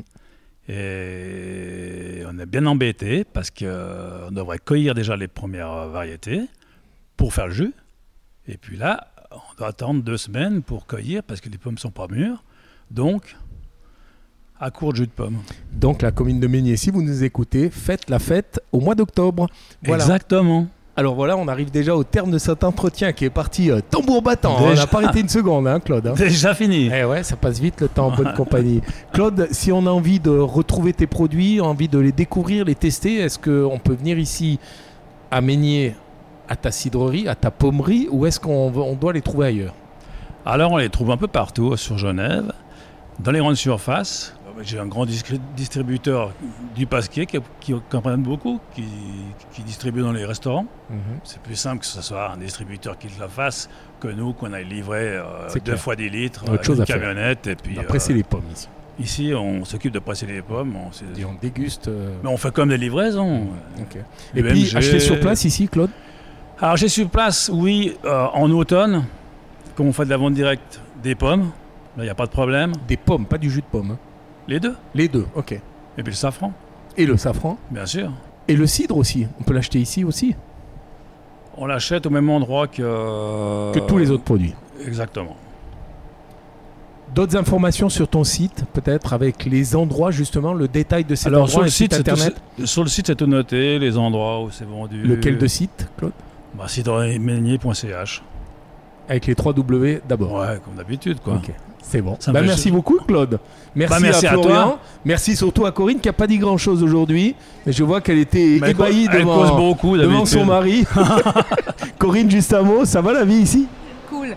Et 0.69 2.23
on 2.27 2.37
est 2.37 2.45
bien 2.45 2.65
embêté 2.65 3.23
parce 3.23 3.49
qu'on 3.49 4.31
devrait 4.31 4.59
cueillir 4.59 4.93
déjà 4.93 5.15
les 5.15 5.29
premières 5.29 5.87
variétés 5.87 6.41
pour 7.15 7.33
faire 7.33 7.47
le 7.47 7.53
jus. 7.53 7.73
Et 8.47 8.57
puis 8.57 8.77
là, 8.77 9.07
on 9.31 9.57
doit 9.57 9.69
attendre 9.69 10.03
deux 10.03 10.17
semaines 10.17 10.61
pour 10.61 10.85
cueillir 10.85 11.23
parce 11.23 11.39
que 11.41 11.49
les 11.49 11.57
pommes 11.57 11.77
sont 11.77 11.91
pas 11.91 12.07
mûres. 12.07 12.43
Donc, 12.91 13.35
à 14.59 14.71
court 14.71 14.91
de 14.91 14.97
jus 14.97 15.05
de 15.07 15.11
pomme. 15.11 15.37
Donc 15.73 16.01
la 16.01 16.11
commune 16.11 16.39
de 16.39 16.47
Meignier, 16.47 16.77
si 16.77 16.89
vous 16.91 17.01
nous 17.01 17.23
écoutez, 17.23 17.69
faites 17.69 18.09
la 18.09 18.19
fête 18.19 18.59
au 18.71 18.79
mois 18.79 18.95
d'octobre. 18.95 19.47
Voilà. 19.85 20.03
Exactement. 20.03 20.67
Alors 20.99 21.13
voilà, 21.13 21.37
on 21.37 21.47
arrive 21.47 21.69
déjà 21.69 21.95
au 21.95 22.03
terme 22.03 22.31
de 22.31 22.39
cet 22.39 22.63
entretien 22.63 23.13
qui 23.13 23.25
est 23.25 23.29
parti 23.29 23.69
euh, 23.69 23.81
tambour 23.87 24.23
battant. 24.23 24.57
hein. 24.57 24.69
On 24.71 24.73
n'a 24.73 24.87
pas 24.87 24.97
arrêté 25.03 25.19
une 25.19 25.29
seconde, 25.29 25.67
hein, 25.67 25.79
Claude. 25.79 26.07
hein. 26.07 26.13
Déjà 26.17 26.55
fini. 26.55 26.89
Eh 26.91 27.03
ouais, 27.03 27.21
ça 27.21 27.35
passe 27.35 27.59
vite 27.59 27.81
le 27.81 27.87
temps 27.87 28.07
en 28.07 28.15
bonne 28.15 28.33
compagnie. 28.35 28.81
Claude, 29.13 29.47
si 29.51 29.71
on 29.71 29.85
a 29.85 29.91
envie 29.91 30.19
de 30.19 30.31
retrouver 30.31 30.93
tes 30.93 31.05
produits, 31.05 31.61
envie 31.61 31.87
de 31.87 31.99
les 31.99 32.11
découvrir, 32.11 32.65
les 32.65 32.73
tester, 32.73 33.17
est-ce 33.17 33.37
qu'on 33.37 33.77
peut 33.77 33.93
venir 33.93 34.17
ici 34.17 34.57
à 35.29 35.39
Meignier, 35.39 35.95
à 36.49 36.55
ta 36.55 36.71
cidrerie, 36.71 37.27
à 37.27 37.35
ta 37.35 37.51
pommerie, 37.51 38.07
ou 38.09 38.25
est-ce 38.25 38.39
qu'on 38.39 38.71
on 38.75 38.93
doit 38.95 39.13
les 39.13 39.21
trouver 39.21 39.47
ailleurs? 39.47 39.75
Alors, 40.47 40.71
on 40.71 40.77
les 40.77 40.89
trouve 40.89 41.11
un 41.11 41.17
peu 41.17 41.27
partout 41.27 41.75
sur 41.77 41.99
Genève, 41.99 42.53
dans 43.19 43.31
les 43.31 43.39
grandes 43.39 43.55
surfaces. 43.55 44.33
J'ai 44.61 44.79
un 44.79 44.87
grand 44.87 45.05
distributeur 45.55 46.31
du 46.75 46.87
Pasquier 46.87 47.25
qui, 47.25 47.37
qui, 47.59 47.73
beaucoup, 48.17 48.59
qui, 48.73 48.83
qui 49.51 49.61
distribue 49.63 50.01
dans 50.01 50.11
les 50.11 50.25
restaurants. 50.25 50.65
C'est 51.23 51.39
plus 51.41 51.55
simple 51.55 51.79
que 51.81 51.85
ce 51.85 52.01
soit 52.01 52.31
un 52.31 52.37
distributeur 52.37 52.97
qui 52.97 53.07
le 53.19 53.27
fasse 53.27 53.69
que 53.99 54.07
nous, 54.07 54.33
qu'on 54.33 54.53
aille 54.53 54.65
livrer 54.65 55.09
euh, 55.17 55.23
deux 55.53 55.59
clair. 55.59 55.79
fois 55.79 55.95
des 55.95 56.09
litres, 56.09 56.43
Autre 56.43 56.53
euh, 56.61 56.63
chose 56.63 56.77
une 56.77 56.83
à 56.83 56.85
faire. 56.85 56.99
camionnette. 56.99 57.47
Et 57.47 57.55
puis, 57.55 57.75
On 57.77 57.81
va 57.81 57.87
presser 57.87 58.13
euh, 58.13 58.17
les 58.17 58.23
pommes 58.23 58.43
ici. 58.53 58.67
Ici, 58.99 59.31
on 59.35 59.63
s'occupe 59.65 59.91
de 59.93 59.99
presser 59.99 60.25
les 60.25 60.41
pommes. 60.41 60.75
on- 60.75 61.19
Et 61.19 61.25
on 61.25 61.35
déguste. 61.39 61.87
euh, 61.87 62.15
Mais 62.23 62.29
on 62.29 62.37
fait 62.37 62.51
comme 62.51 62.69
des 62.69 62.77
livraisons. 62.77 63.47
Et 64.35 64.39
UMG. 64.41 64.49
puis, 64.49 64.75
acheter 64.75 64.99
sur 64.99 65.19
place 65.19 65.45
ici, 65.45 65.67
Claude? 65.67 65.91
Alors, 66.59 66.77
j'ai 66.77 66.89
sur 66.89 67.07
place, 67.09 67.51
oui, 67.53 67.95
en 68.05 68.49
automne, 68.51 69.05
quand 69.75 69.83
on 69.83 69.93
fait 69.93 70.05
de 70.05 70.09
la 70.09 70.17
vente 70.17 70.33
directe 70.33 70.81
des 71.03 71.13
pommes, 71.15 71.51
là, 71.95 72.03
il 72.03 72.03
n'y 72.03 72.09
a 72.09 72.15
pas 72.15 72.25
de 72.25 72.31
problème. 72.31 72.73
Des 72.87 72.97
pommes, 72.97 73.25
pas 73.27 73.37
du 73.37 73.49
jus 73.51 73.61
de 73.61 73.65
pomme. 73.65 73.91
hein. 73.91 73.97
Les 74.47 74.59
deux. 74.59 74.75
Les 74.95 75.07
deux, 75.07 75.25
ok. 75.35 75.51
Et 75.53 75.61
puis 76.03 76.11
le 76.11 76.11
safran, 76.13 76.53
Et 76.95 77.05
le 77.05 77.17
safran 77.17 77.57
bien 77.71 77.85
sûr. 77.85 78.11
Et 78.47 78.55
le 78.55 78.65
cidre 78.67 78.95
aussi. 78.97 79.27
On 79.39 79.43
peut 79.43 79.53
l'acheter 79.53 79.79
ici 79.79 80.03
aussi 80.03 80.35
On 81.57 81.65
l'achète 81.65 82.05
au 82.05 82.09
même 82.09 82.29
endroit 82.29 82.67
que... 82.67 83.73
que 83.73 83.79
tous 83.79 83.97
les 83.97 84.09
autres 84.11 84.23
produits. 84.23 84.53
Exactement. 84.85 85.35
D'autres 87.13 87.37
informations 87.37 87.89
sur 87.89 88.07
ton 88.07 88.23
site, 88.23 88.65
peut-être 88.73 89.13
avec 89.13 89.45
les 89.45 89.75
endroits 89.75 90.11
justement, 90.11 90.53
le 90.53 90.67
détail 90.67 91.03
de 91.05 91.15
ces 91.15 91.27
Alors 91.27 91.49
sur 91.49 91.59
endroits, 91.59 91.63
le, 91.63 91.67
un 91.67 91.71
site, 91.71 91.91
tout, 91.91 91.99
internet. 91.99 92.35
sur 92.65 92.83
le 92.83 92.89
site, 92.89 93.07
c'est 93.07 93.15
tout 93.15 93.27
noté, 93.27 93.79
les 93.79 93.97
endroits 93.97 94.43
où 94.43 94.51
c'est 94.51 94.65
vendu. 94.65 95.01
Lequel 95.03 95.37
de 95.37 95.47
site, 95.47 95.89
Claude? 95.97 96.11
Bah. 96.53 96.65
Avec 99.09 99.25
les 99.25 99.35
3 99.35 99.53
W 99.53 100.01
d'abord. 100.07 100.33
Ouais, 100.33 100.59
comme 100.63 100.75
d'habitude, 100.75 101.19
quoi. 101.21 101.41
C'est 101.89 102.01
bon. 102.01 102.17
Bah, 102.27 102.41
merci 102.41 102.71
beaucoup, 102.71 102.97
Claude. 103.07 103.39
Merci, 103.75 103.93
Bah, 103.93 103.99
merci 104.01 104.25
à 104.27 104.31
à 104.31 104.33
toi. 104.33 104.43
Florian. 104.43 104.79
Merci 105.05 105.35
surtout 105.35 105.65
à 105.65 105.71
Corinne 105.71 105.99
qui 105.99 106.07
n'a 106.07 106.13
pas 106.13 106.27
dit 106.27 106.37
grand-chose 106.37 106.83
aujourd'hui. 106.83 107.35
Mais 107.65 107.71
je 107.71 107.83
vois 107.83 108.01
qu'elle 108.01 108.17
était 108.19 108.57
Mais 108.61 108.71
ébahie 108.71 109.07
elle 109.11 109.19
devant, 109.21 109.35
cause 109.39 109.51
beaucoup, 109.55 109.97
devant 109.97 110.25
son 110.25 110.45
mari. 110.45 110.85
Corinne, 111.99 112.29
juste 112.29 112.53
un 112.53 112.63
mot. 112.63 112.85
Ça 112.85 113.01
va 113.01 113.13
la 113.13 113.25
vie 113.25 113.35
ici? 113.37 113.67
Cool, 114.09 114.35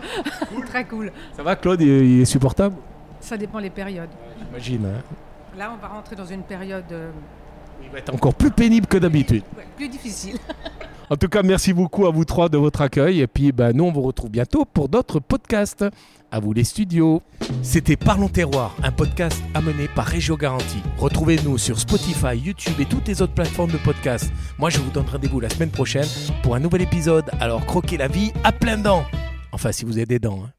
très 0.67 0.85
cool. 0.85 1.11
Ça 1.37 1.43
va, 1.43 1.57
Claude 1.57 1.81
il, 1.81 1.89
il 1.89 2.21
est 2.23 2.25
supportable? 2.27 2.75
Ça 3.21 3.37
dépend 3.37 3.59
les 3.59 3.71
périodes. 3.71 4.09
J'imagine. 4.59 4.87
hein. 4.87 5.03
Là, 5.59 5.73
on 5.77 5.81
va 5.81 5.89
rentrer 5.89 6.17
dans 6.17 6.27
une 6.27 6.43
période 6.43 6.85
euh, 6.93 7.11
Il 7.83 7.91
va 7.91 7.99
être 7.99 8.13
encore 8.15 8.35
plus 8.35 8.51
pénible 8.51 8.87
que 8.87 8.99
d'habitude. 8.99 9.43
ouais, 9.57 9.67
plus 9.77 9.89
difficile. 9.89 10.37
En 11.09 11.17
tout 11.17 11.29
cas, 11.29 11.43
merci 11.43 11.73
beaucoup 11.73 12.07
à 12.07 12.11
vous 12.11 12.25
trois 12.25 12.49
de 12.49 12.57
votre 12.57 12.81
accueil. 12.83 13.21
Et 13.21 13.27
puis, 13.27 13.51
bah, 13.53 13.73
nous, 13.73 13.85
on 13.85 13.93
vous 13.93 14.03
retrouve 14.03 14.31
bientôt 14.31 14.65
pour 14.65 14.89
d'autres 14.89 15.19
podcasts. 15.19 15.85
À 16.33 16.39
vous 16.41 16.53
les 16.53 16.65
studios. 16.65 17.23
C'était 17.63 17.97
Parlons 17.97 18.29
Terroir, 18.29 18.77
un 18.83 18.93
podcast 18.93 19.43
amené 19.55 19.89
par 19.89 20.07
Régio 20.07 20.37
Garantie. 20.37 20.83
Retrouvez-nous 20.99 21.59
sur 21.59 21.79
Spotify, 21.81 22.37
YouTube 22.37 22.79
et 22.79 22.87
toutes 22.87 23.09
les 23.09 23.21
autres 23.21 23.35
plateformes 23.35 23.73
de 23.73 23.79
podcast. 23.79 24.33
Moi, 24.59 24.71
je 24.71 24.79
vous 24.79 24.91
donne 24.91 25.07
rendez-vous 25.11 25.41
la 25.41 25.49
semaine 25.51 25.71
prochaine 25.71 26.07
pour 26.43 26.55
un 26.55 26.61
nouvel 26.61 26.83
épisode. 26.83 27.25
Alors, 27.41 27.67
croquez 27.67 27.97
la 27.97 28.07
vie 28.09 28.33
à 28.45 28.53
plein 28.53 28.79
dents. 28.79 29.05
Enfin, 29.53 29.73
si 29.73 29.85
vous 29.85 29.97
avez 29.97 30.07
des 30.07 30.19
dents. 30.21 30.45
hein. 30.47 30.51